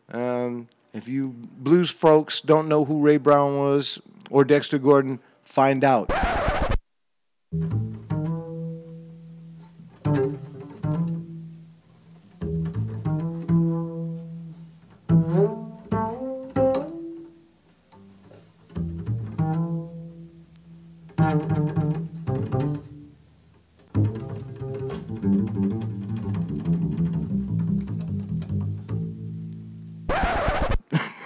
Um, 0.09 0.67
if 0.95 1.09
you 1.09 1.35
blues 1.57 1.91
folks 1.91 2.39
don't 2.39 2.69
know 2.69 2.85
who 2.85 3.01
Ray 3.01 3.17
Brown 3.17 3.59
was 3.59 3.99
or 4.29 4.45
Dexter 4.45 4.79
Gordon, 4.79 5.19
find 5.43 5.83
out. 5.83 6.09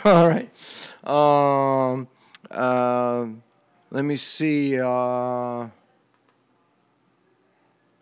All 0.12 0.28
right. 0.28 0.50
Um, 1.04 2.08
um, 2.50 3.44
let 3.92 4.04
me 4.04 4.18
see. 4.18 4.80
Uh, 4.80 5.68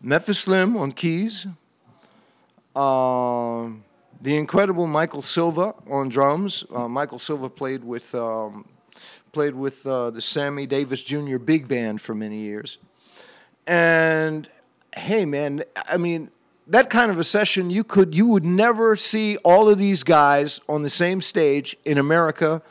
Memphis 0.01 0.39
Slim 0.39 0.77
on 0.77 0.93
keys. 0.93 1.47
Um, 2.73 3.83
the 4.21 4.37
incredible 4.37 4.87
Michael 4.87 5.21
Silva 5.21 5.75
on 5.89 6.07
drums. 6.07 6.63
Uh, 6.73 6.87
Michael 6.87 7.19
Silva 7.19 7.49
played 7.49 7.83
with 7.83 8.15
um, 8.15 8.63
played 9.33 9.55
with 9.55 9.85
uh, 9.85 10.09
the 10.09 10.21
Sammy 10.21 10.65
Davis 10.65 11.03
Jr. 11.03 11.39
Big 11.39 11.67
Band 11.67 11.99
for 11.99 12.15
many 12.15 12.37
years. 12.37 12.77
And 13.65 14.49
hey, 14.95 15.25
man, 15.25 15.61
I 15.89 15.97
mean, 15.97 16.31
that 16.69 16.89
kind 16.89 17.11
of 17.11 17.17
a 17.17 17.23
session 17.23 17.69
you 17.69 17.83
could 17.83 18.13
you 18.13 18.27
would 18.27 18.45
never 18.45 18.95
see 18.95 19.37
all 19.37 19.69
of 19.69 19.77
these 19.77 20.03
guys 20.03 20.59
on 20.67 20.83
the 20.83 20.89
same 20.89 21.21
stage 21.21 21.77
in 21.85 21.97
America. 21.97 22.61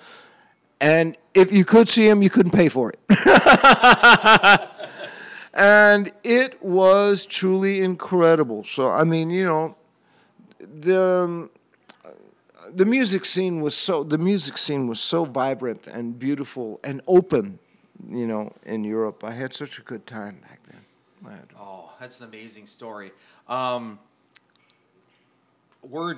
And 0.80 1.16
if 1.34 1.52
you 1.52 1.64
could 1.64 1.88
see 1.88 2.06
them, 2.06 2.22
you 2.22 2.28
couldn't 2.28 2.52
pay 2.52 2.68
for 2.68 2.90
it. 2.92 2.98
and 5.54 6.12
it 6.22 6.62
was 6.62 7.24
truly 7.24 7.80
incredible. 7.80 8.64
So 8.64 8.88
I 8.88 9.04
mean, 9.04 9.30
you 9.30 9.44
know, 9.44 9.76
the 10.58 11.00
um, 11.00 11.50
the 12.72 12.84
music 12.84 13.24
scene 13.24 13.62
was 13.62 13.74
so 13.74 14.04
the 14.04 14.18
music 14.18 14.58
scene 14.58 14.86
was 14.86 15.00
so 15.00 15.24
vibrant 15.24 15.86
and 15.86 16.18
beautiful 16.18 16.80
and 16.84 17.00
open, 17.06 17.58
you 18.08 18.26
know, 18.26 18.52
in 18.64 18.84
Europe. 18.84 19.24
I 19.24 19.32
had 19.32 19.54
such 19.54 19.78
a 19.78 19.82
good 19.82 20.06
time 20.06 20.40
back 20.42 20.60
then. 20.64 20.82
Oh, 21.58 21.85
that's 22.00 22.20
an 22.20 22.26
amazing 22.28 22.66
story. 22.66 23.10
Um, 23.48 23.98
we're 25.82 26.16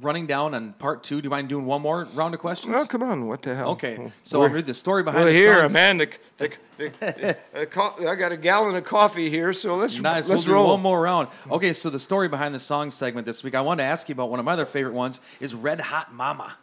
running 0.00 0.26
down 0.26 0.54
on 0.54 0.72
part 0.74 1.04
two. 1.04 1.20
Do 1.20 1.26
you 1.26 1.30
mind 1.30 1.48
doing 1.48 1.66
one 1.66 1.82
more 1.82 2.04
round 2.14 2.34
of 2.34 2.40
questions? 2.40 2.74
Oh, 2.76 2.84
come 2.84 3.02
on! 3.02 3.28
What 3.28 3.42
the 3.42 3.54
hell? 3.54 3.70
Okay, 3.70 4.10
so 4.22 4.38
I'll 4.38 4.42
We're- 4.48 4.54
read 4.56 4.66
the 4.66 4.74
story 4.74 5.02
behind 5.02 5.24
Well, 5.24 5.32
the 5.32 5.38
here, 5.38 5.60
songs. 5.60 5.72
man. 5.72 5.96
The, 5.98 6.08
the, 6.38 6.52
the, 6.76 7.36
the 7.54 7.66
co- 7.70 7.94
I 8.08 8.16
got 8.16 8.32
a 8.32 8.36
gallon 8.36 8.74
of 8.74 8.84
coffee 8.84 9.30
here, 9.30 9.52
so 9.52 9.76
let's 9.76 10.00
Nice. 10.00 10.28
let's 10.28 10.46
we'll 10.46 10.56
roll. 10.56 10.66
do 10.66 10.70
one 10.72 10.80
more 10.82 11.00
round. 11.00 11.28
Okay, 11.50 11.72
so 11.72 11.90
the 11.90 12.00
story 12.00 12.28
behind 12.28 12.54
the 12.54 12.58
song 12.58 12.90
segment 12.90 13.24
this 13.26 13.44
week, 13.44 13.54
I 13.54 13.60
wanted 13.60 13.84
to 13.84 13.88
ask 13.88 14.08
you 14.08 14.14
about 14.14 14.30
one 14.30 14.40
of 14.40 14.44
my 14.44 14.52
other 14.54 14.66
favorite 14.66 14.94
ones 14.94 15.20
is 15.40 15.54
Red 15.54 15.80
Hot 15.80 16.12
Mama 16.12 16.56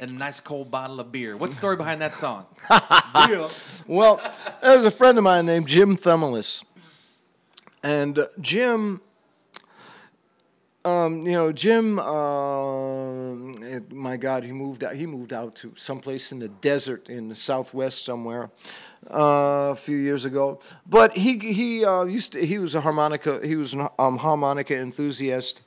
and 0.00 0.10
a 0.10 0.14
nice 0.14 0.40
cold 0.40 0.70
bottle 0.70 0.98
of 0.98 1.12
beer. 1.12 1.36
What's 1.36 1.54
the 1.54 1.58
story 1.60 1.76
behind 1.76 2.00
that 2.02 2.12
song? 2.14 2.46
Well, 3.86 4.20
there 4.62 4.76
was 4.76 4.84
a 4.86 4.90
friend 4.90 5.18
of 5.18 5.24
mine 5.24 5.44
named 5.46 5.66
Jim 5.68 5.96
Thumelis, 5.96 6.64
and 7.82 8.18
uh, 8.18 8.26
Jim. 8.40 9.00
Um, 10.84 11.24
you 11.24 11.32
know, 11.32 11.52
Jim. 11.52 12.00
Eh, 12.00 13.80
my 13.90 14.16
God, 14.16 14.42
he 14.42 14.50
moved 14.50 14.82
out. 14.82 14.94
He 14.94 15.06
moved 15.06 15.32
out 15.32 15.54
to 15.56 15.72
someplace 15.76 16.32
in 16.32 16.40
the 16.40 16.48
desert 16.48 17.08
in 17.08 17.28
the 17.28 17.36
southwest 17.36 18.04
somewhere 18.04 18.50
uh, 19.08 19.70
a 19.70 19.76
few 19.76 19.96
years 19.96 20.24
ago. 20.24 20.58
But 20.84 21.16
he 21.16 21.38
he 21.38 21.84
uh, 21.84 22.04
used 22.04 22.32
to. 22.32 22.44
He 22.44 22.58
was 22.58 22.74
a 22.74 22.80
harmonica. 22.80 23.40
He 23.44 23.54
was 23.54 23.74
an 23.74 23.88
um, 23.98 24.18
harmonica 24.18 24.76
enthusiast. 24.76 25.62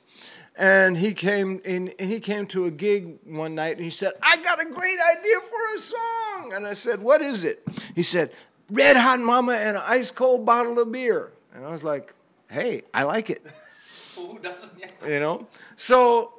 And 0.58 0.96
he 0.96 1.12
came 1.12 1.60
in. 1.64 1.94
And 1.98 2.10
he 2.10 2.20
came 2.20 2.46
to 2.48 2.66
a 2.66 2.70
gig 2.70 3.18
one 3.24 3.54
night, 3.54 3.76
and 3.76 3.84
he 3.84 3.90
said, 3.90 4.12
"I 4.22 4.36
got 4.38 4.60
a 4.60 4.66
great 4.66 4.98
idea 5.00 5.40
for 5.40 5.74
a 5.74 5.78
song." 5.78 6.52
And 6.54 6.66
I 6.66 6.74
said, 6.74 7.00
"What 7.00 7.22
is 7.22 7.44
it?" 7.44 7.62
He 7.94 8.02
said, 8.02 8.32
"Red 8.70 8.96
Hot 8.96 9.20
Mama 9.20 9.52
and 9.54 9.78
an 9.78 9.82
ice 9.86 10.10
cold 10.10 10.44
bottle 10.44 10.78
of 10.78 10.92
beer." 10.92 11.32
And 11.56 11.66
I 11.66 11.72
was 11.72 11.82
like, 11.82 12.14
"Hey, 12.48 12.82
I 12.94 13.02
like 13.02 13.30
it." 13.30 13.44
Who 14.16 14.38
doesn't? 14.38 14.76
you 15.06 15.20
know 15.20 15.46
so 15.76 16.32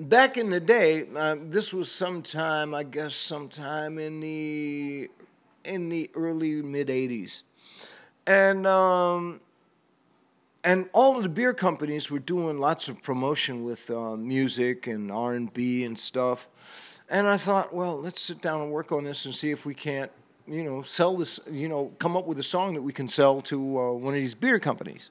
back 0.00 0.36
in 0.36 0.50
the 0.50 0.60
day 0.60 1.06
um, 1.16 1.50
this 1.50 1.72
was 1.72 1.90
sometime 1.90 2.74
i 2.74 2.82
guess 2.82 3.14
sometime 3.14 3.98
in 3.98 4.20
the 4.20 5.08
in 5.64 5.88
the 5.88 6.10
early 6.14 6.62
mid 6.62 6.88
80s 6.88 7.42
and 8.26 8.66
um 8.66 9.40
and 10.62 10.88
all 10.92 11.16
of 11.16 11.22
the 11.22 11.28
beer 11.28 11.52
companies 11.52 12.10
were 12.10 12.18
doing 12.18 12.58
lots 12.58 12.88
of 12.88 13.02
promotion 13.02 13.64
with 13.64 13.90
uh, 13.90 14.16
music 14.16 14.86
and 14.86 15.10
r&b 15.10 15.84
and 15.84 15.98
stuff 15.98 16.48
and 17.08 17.28
i 17.28 17.36
thought 17.36 17.74
well 17.74 17.98
let's 17.98 18.20
sit 18.20 18.40
down 18.40 18.60
and 18.60 18.70
work 18.70 18.92
on 18.92 19.04
this 19.04 19.24
and 19.24 19.34
see 19.34 19.50
if 19.50 19.64
we 19.64 19.74
can't 19.74 20.10
you 20.46 20.62
know 20.62 20.82
sell 20.82 21.16
this 21.16 21.40
you 21.50 21.68
know 21.68 21.92
come 21.98 22.16
up 22.16 22.26
with 22.26 22.38
a 22.38 22.42
song 22.42 22.74
that 22.74 22.82
we 22.82 22.92
can 22.92 23.08
sell 23.08 23.40
to 23.40 23.78
uh, 23.78 23.92
one 23.92 24.14
of 24.14 24.20
these 24.20 24.34
beer 24.34 24.58
companies 24.58 25.10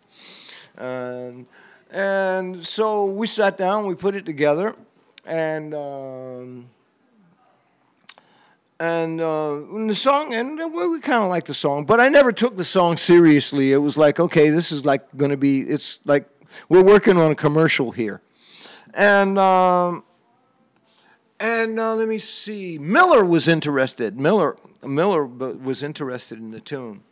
and 0.77 1.45
and 1.93 2.65
so 2.65 3.05
we 3.05 3.27
sat 3.27 3.55
down, 3.55 3.85
we 3.85 3.93
put 3.93 4.15
it 4.15 4.25
together, 4.25 4.75
and 5.25 5.75
um, 5.75 6.69
and 8.79 9.21
uh, 9.21 9.57
and 9.57 9.89
the 9.89 9.95
song, 9.95 10.33
and 10.33 10.57
we 10.57 10.99
kind 11.01 11.23
of 11.23 11.29
liked 11.29 11.45
the 11.45 11.53
song, 11.53 11.85
but 11.85 11.99
I 11.99 12.09
never 12.09 12.31
took 12.31 12.57
the 12.57 12.63
song 12.63 12.97
seriously. 12.97 13.71
It 13.71 13.77
was 13.77 13.95
like, 13.95 14.19
okay, 14.19 14.49
this 14.49 14.71
is 14.71 14.85
like 14.85 15.15
going 15.15 15.29
to 15.29 15.37
be, 15.37 15.61
it's 15.61 15.99
like 16.05 16.27
we're 16.67 16.83
working 16.83 17.17
on 17.17 17.31
a 17.31 17.35
commercial 17.35 17.91
here, 17.91 18.21
and. 18.93 19.37
Um, 19.37 20.03
and 21.39 21.77
uh, 21.77 21.93
let 21.95 22.07
me 22.07 22.19
see. 22.19 22.77
Miller 22.77 23.25
was 23.25 23.49
interested. 23.49 24.17
Miller 24.17 24.55
Miller 24.85 25.25
was 25.25 25.83
interested 25.83 26.39
in 26.39 26.51
the 26.51 26.59
tune. 26.59 27.03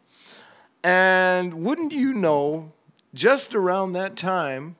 And 0.83 1.53
wouldn't 1.63 1.91
you 1.91 2.13
know, 2.13 2.71
just 3.13 3.53
around 3.53 3.93
that 3.93 4.15
time, 4.15 4.75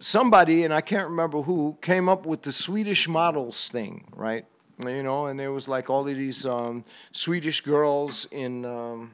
somebody, 0.00 0.64
and 0.64 0.72
I 0.72 0.80
can't 0.80 1.08
remember 1.08 1.42
who, 1.42 1.76
came 1.80 2.08
up 2.08 2.26
with 2.26 2.42
the 2.42 2.52
Swedish 2.52 3.08
models 3.08 3.68
thing, 3.68 4.04
right? 4.16 4.44
You 4.84 5.02
know, 5.02 5.26
and 5.26 5.38
there 5.38 5.52
was 5.52 5.68
like 5.68 5.90
all 5.90 6.06
of 6.06 6.16
these 6.16 6.46
um, 6.46 6.84
Swedish 7.12 7.60
girls 7.62 8.26
in 8.30 8.64
um, 8.64 9.12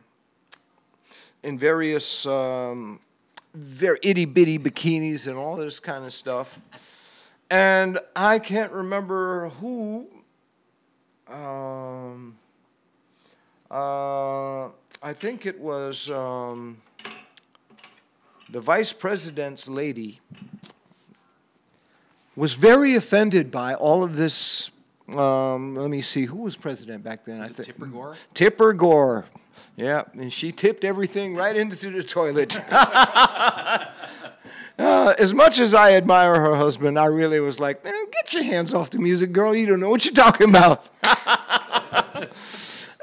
in 1.42 1.58
various 1.58 2.26
um, 2.26 3.00
very 3.54 3.98
itty 4.02 4.26
bitty 4.26 4.58
bikinis 4.58 5.26
and 5.26 5.38
all 5.38 5.56
this 5.56 5.80
kind 5.80 6.04
of 6.04 6.12
stuff. 6.12 6.58
And 7.50 7.98
I 8.14 8.38
can't 8.38 8.72
remember 8.72 9.50
who. 9.60 10.06
Um, 11.28 11.63
uh, 13.70 14.68
I 15.03 15.12
think 15.12 15.46
it 15.46 15.59
was 15.59 16.11
um, 16.11 16.79
the 18.50 18.61
vice 18.61 18.92
president's 18.92 19.68
lady 19.68 20.20
was 22.37 22.55
very 22.55 22.94
offended 22.94 23.50
by 23.50 23.74
all 23.74 24.03
of 24.03 24.16
this. 24.16 24.70
Um, 25.09 25.74
let 25.74 25.90
me 25.90 26.03
see, 26.03 26.24
who 26.24 26.38
was 26.38 26.57
president 26.57 27.05
back 27.05 27.24
then? 27.24 27.40
Was 27.40 27.50
I 27.50 27.53
think 27.55 27.66
Tipper 27.66 27.87
Gore? 27.87 28.16
Tipper 28.33 28.72
Gore. 28.72 29.27
Yeah, 29.77 30.03
and 30.14 30.33
she 30.33 30.53
tipped 30.53 30.85
everything 30.85 31.35
right 31.35 31.57
into 31.57 31.90
the 31.90 32.03
toilet. 32.03 32.57
Uh, 34.77 35.14
as 35.20 35.33
much 35.33 35.61
as 35.61 35.72
I 35.72 35.92
admire 35.92 36.35
her 36.35 36.57
husband, 36.57 36.98
I 36.98 37.07
really 37.07 37.38
was 37.38 37.61
like, 37.61 37.85
man, 37.85 37.94
get 38.11 38.35
your 38.35 38.42
hands 38.42 38.74
off 38.74 38.90
the 38.90 38.98
music, 38.98 39.31
girl. 39.31 39.55
You 39.55 39.66
don't 39.66 39.79
know 39.79 39.88
what 39.88 40.05
you're 40.05 40.12
talking 40.12 40.48
about. 40.48 40.88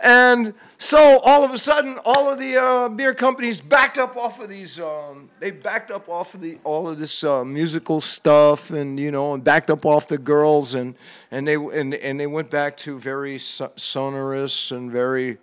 and 0.03 0.53
so 0.77 1.19
all 1.23 1.43
of 1.43 1.51
a 1.51 1.57
sudden, 1.57 1.99
all 2.05 2.31
of 2.31 2.39
the 2.39 2.57
uh, 2.57 2.89
beer 2.89 3.13
companies 3.13 3.61
backed 3.61 3.97
up 3.97 4.17
off 4.17 4.41
of 4.41 4.49
these. 4.49 4.79
Um, 4.79 5.29
they 5.39 5.51
backed 5.51 5.91
up 5.91 6.09
off 6.09 6.33
of 6.33 6.41
the 6.41 6.57
all 6.63 6.89
of 6.89 6.97
this 6.97 7.23
uh, 7.23 7.45
musical 7.45 8.01
stuff, 8.01 8.71
and 8.71 8.99
you 8.99 9.11
know, 9.11 9.33
and 9.33 9.43
backed 9.43 9.69
up 9.69 9.85
off 9.85 10.07
the 10.07 10.17
girls, 10.17 10.73
and 10.73 10.95
and 11.29 11.47
they 11.47 11.55
and 11.55 11.93
and 11.93 12.19
they 12.19 12.27
went 12.27 12.49
back 12.49 12.77
to 12.77 12.99
very 12.99 13.37
sonorous 13.37 14.71
and 14.71 14.91
very 14.91 15.37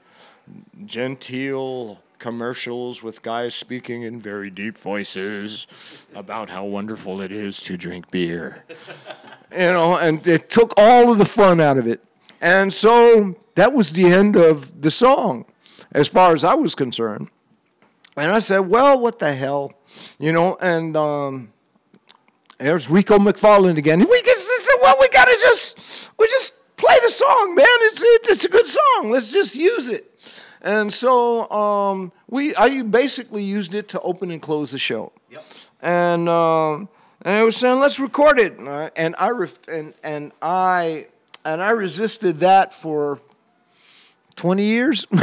genteel 0.85 2.01
commercials 2.19 3.03
with 3.03 3.23
guys 3.23 3.55
speaking 3.55 4.03
in 4.03 4.19
very 4.19 4.51
deep 4.51 4.77
voices 4.77 5.67
about 6.15 6.49
how 6.51 6.65
wonderful 6.65 7.21
it 7.21 7.31
is 7.31 7.63
to 7.63 7.77
drink 7.77 8.11
beer. 8.11 8.65
you 9.53 9.59
know, 9.59 9.97
and 9.97 10.27
it 10.27 10.51
took 10.51 10.75
all 10.77 11.13
of 11.13 11.19
the 11.19 11.25
fun 11.25 11.61
out 11.61 11.79
of 11.79 11.87
it. 11.87 12.03
And 12.41 12.73
so 12.73 13.37
that 13.55 13.73
was 13.73 13.93
the 13.93 14.07
end 14.07 14.37
of 14.37 14.83
the 14.83 14.91
song, 14.91 15.45
as 15.93 16.09
far 16.09 16.35
as 16.35 16.45
I 16.45 16.55
was 16.55 16.75
concerned. 16.75 17.29
And 18.17 18.31
I 18.33 18.41
said, 18.41 18.61
well, 18.61 18.99
what 19.01 19.19
the 19.19 19.35
hell? 19.35 19.73
You 20.19 20.33
know, 20.33 20.57
and 20.61 20.97
um, 20.97 21.53
there's 22.59 22.91
Rico 22.91 23.19
McFarland 23.19 23.77
again. 23.77 24.01
We 24.01 24.23
just 24.23 24.47
said, 24.47 24.79
well, 24.83 24.97
we 25.01 25.09
gotta 25.09 25.37
just, 25.41 26.11
we 26.19 26.27
just 26.27 26.55
play 26.77 26.97
the 27.03 27.11
song, 27.11 27.55
man. 27.55 27.67
It's 27.83 28.03
it's 28.31 28.45
a 28.45 28.49
good 28.49 28.67
song. 28.67 29.11
Let's 29.11 29.33
just 29.33 29.57
use 29.57 29.89
it. 29.89 30.05
And 30.61 30.93
so 30.93 31.49
um, 31.51 32.13
we, 32.29 32.55
I 32.57 32.83
basically 32.83 33.45
used 33.45 33.75
it 33.75 33.89
to 33.91 34.01
open 34.01 34.31
and 34.31 34.43
close 34.43 34.73
the 34.73 34.79
show. 34.79 35.13
Yep. 35.31 35.45
And 35.81 36.29
um, 36.29 36.89
and 37.23 37.37
I 37.37 37.43
was 37.45 37.57
saying, 37.57 37.79
let's 37.79 38.01
record 38.01 38.39
it. 38.39 38.59
And 38.59 38.69
I 38.69 38.91
and 38.97 39.15
I, 39.19 39.31
ref- 39.31 39.69
and, 39.69 39.95
and 40.03 40.33
I 40.43 41.07
and 41.49 41.63
I 41.63 41.71
resisted 41.71 42.41
that 42.41 42.75
for 42.75 43.21
twenty 44.37 44.65
years. 44.65 45.07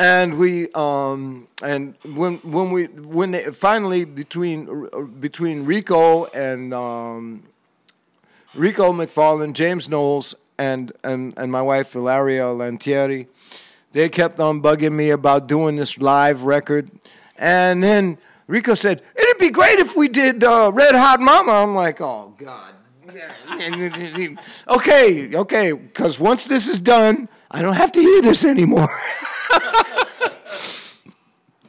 and 0.00 0.36
we 0.36 0.68
um, 0.72 1.46
and 1.62 1.94
when 2.04 2.38
when 2.38 2.72
we 2.72 2.86
when 2.86 3.30
they, 3.30 3.44
finally 3.44 4.04
between 4.04 4.88
between 5.20 5.64
Rico 5.64 6.24
and 6.26 6.74
um, 6.74 7.44
Rico 8.54 8.92
McFarland, 8.92 9.52
James 9.52 9.88
Knowles, 9.88 10.34
and 10.58 10.90
and 11.04 11.32
and 11.38 11.52
my 11.52 11.62
wife 11.62 11.94
Ilaria 11.94 12.46
Lantieri, 12.46 13.28
they 13.92 14.08
kept 14.08 14.40
on 14.40 14.60
bugging 14.60 14.94
me 14.94 15.10
about 15.10 15.46
doing 15.46 15.76
this 15.76 15.98
live 15.98 16.42
record, 16.42 16.90
and 17.38 17.80
then 17.80 18.18
Rico 18.46 18.74
said 18.74 19.02
it'd 19.14 19.38
be 19.38 19.50
great 19.50 19.78
if 19.78 19.96
we 19.96 20.08
did 20.08 20.44
uh, 20.44 20.70
Red 20.72 20.94
Hot 20.94 21.20
Mama. 21.20 21.52
I'm 21.52 21.74
like, 21.74 22.00
oh 22.00 22.34
God. 22.38 22.74
okay, 24.68 25.36
okay, 25.36 25.72
because 25.72 26.18
once 26.18 26.46
this 26.46 26.68
is 26.68 26.80
done, 26.80 27.28
I 27.50 27.62
don't 27.62 27.74
have 27.74 27.92
to 27.92 28.00
hear 28.00 28.22
this 28.22 28.44
anymore. 28.44 28.88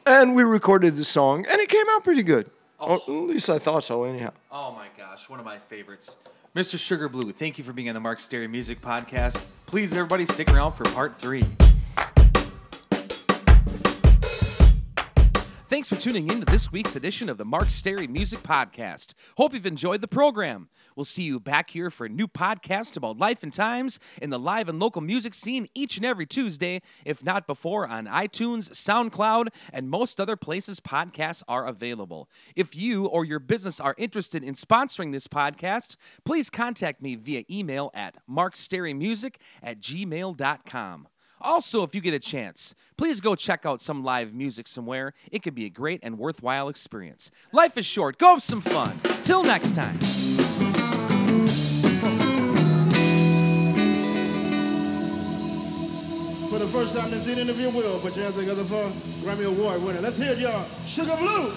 and 0.05 0.35
we 0.35 0.43
recorded 0.43 0.95
the 0.95 1.03
song, 1.03 1.45
and 1.49 1.61
it 1.61 1.69
came 1.69 1.85
out 1.91 2.03
pretty 2.03 2.23
good. 2.23 2.49
Or 2.79 2.95
at 2.95 3.07
least 3.07 3.49
I 3.49 3.59
thought 3.59 3.83
so, 3.83 4.03
anyhow. 4.03 4.31
Oh 4.51 4.71
my 4.71 4.87
gosh, 4.97 5.29
one 5.29 5.39
of 5.39 5.45
my 5.45 5.59
favorites. 5.59 6.15
Mr. 6.55 6.79
Sugar 6.79 7.07
Blue, 7.07 7.31
thank 7.31 7.57
you 7.57 7.63
for 7.63 7.73
being 7.73 7.87
on 7.87 7.93
the 7.93 7.99
Mark 7.99 8.19
Stary 8.19 8.47
Music 8.47 8.81
Podcast. 8.81 9.45
Please, 9.67 9.93
everybody, 9.93 10.25
stick 10.25 10.51
around 10.51 10.73
for 10.73 10.85
part 10.85 11.19
three. 11.19 11.43
Thanks 15.69 15.89
for 15.89 15.97
tuning 15.97 16.29
in 16.29 16.39
to 16.39 16.45
this 16.45 16.71
week's 16.71 16.95
edition 16.95 17.27
of 17.27 17.37
the 17.37 17.43
Mark 17.43 17.69
Stary 17.69 18.07
Music 18.07 18.39
Podcast. 18.39 19.13
Hope 19.35 19.53
you've 19.53 19.65
enjoyed 19.65 19.99
the 19.99 20.07
program. 20.07 20.69
We'll 20.95 21.03
see 21.03 21.23
you 21.23 21.41
back 21.41 21.71
here 21.71 21.91
for 21.91 22.05
a 22.05 22.09
new 22.09 22.25
podcast 22.25 22.95
about 22.95 23.17
life 23.17 23.43
and 23.43 23.51
times 23.51 23.99
in 24.21 24.29
the 24.29 24.39
live 24.39 24.69
and 24.69 24.79
local 24.79 25.01
music 25.01 25.33
scene 25.33 25.67
each 25.75 25.97
and 25.97 26.05
every 26.05 26.25
Tuesday, 26.25 26.81
if 27.03 27.21
not 27.21 27.45
before, 27.47 27.85
on 27.85 28.07
iTunes, 28.07 28.69
SoundCloud, 28.69 29.49
and 29.73 29.89
most 29.89 30.21
other 30.21 30.37
places 30.37 30.79
podcasts 30.79 31.43
are 31.49 31.67
available. 31.67 32.29
If 32.55 32.73
you 32.73 33.05
or 33.05 33.25
your 33.25 33.39
business 33.39 33.81
are 33.81 33.95
interested 33.97 34.45
in 34.45 34.53
sponsoring 34.53 35.11
this 35.11 35.27
podcast, 35.27 35.97
please 36.23 36.49
contact 36.49 37.01
me 37.01 37.15
via 37.15 37.43
email 37.51 37.91
at 37.93 38.15
markstarymusic 38.25 39.35
at 39.61 39.81
gmail.com. 39.81 41.09
Also, 41.41 41.83
if 41.83 41.93
you 41.93 42.01
get 42.01 42.13
a 42.13 42.19
chance, 42.19 42.73
please 42.97 43.21
go 43.21 43.35
check 43.35 43.65
out 43.65 43.79
some 43.79 44.03
live 44.03 44.33
music 44.33 44.67
somewhere. 44.67 45.13
It 45.31 45.43
could 45.43 45.55
be 45.55 45.65
a 45.65 45.69
great 45.69 45.99
and 46.03 46.17
worthwhile 46.17 46.69
experience. 46.69 47.31
Life 47.51 47.77
is 47.77 47.85
short. 47.85 48.17
Go 48.17 48.29
have 48.31 48.43
some 48.43 48.61
fun. 48.61 48.99
Till 49.23 49.43
next 49.43 49.75
time. 49.75 49.97
For 56.49 56.59
the 56.59 56.67
first 56.67 56.95
time 56.95 57.05
in 57.05 57.11
this 57.11 57.27
interview, 57.27 57.69
Will, 57.69 57.99
put 57.99 58.15
your 58.15 58.25
hands 58.25 58.37
together 58.37 58.63
for 58.63 58.83
Grammy 59.23 59.45
Award 59.45 59.83
winner. 59.83 60.01
Let's 60.01 60.17
hear 60.17 60.31
it, 60.31 60.39
y'all. 60.39 60.65
Sugar 60.85 61.15
Blue. 61.17 61.53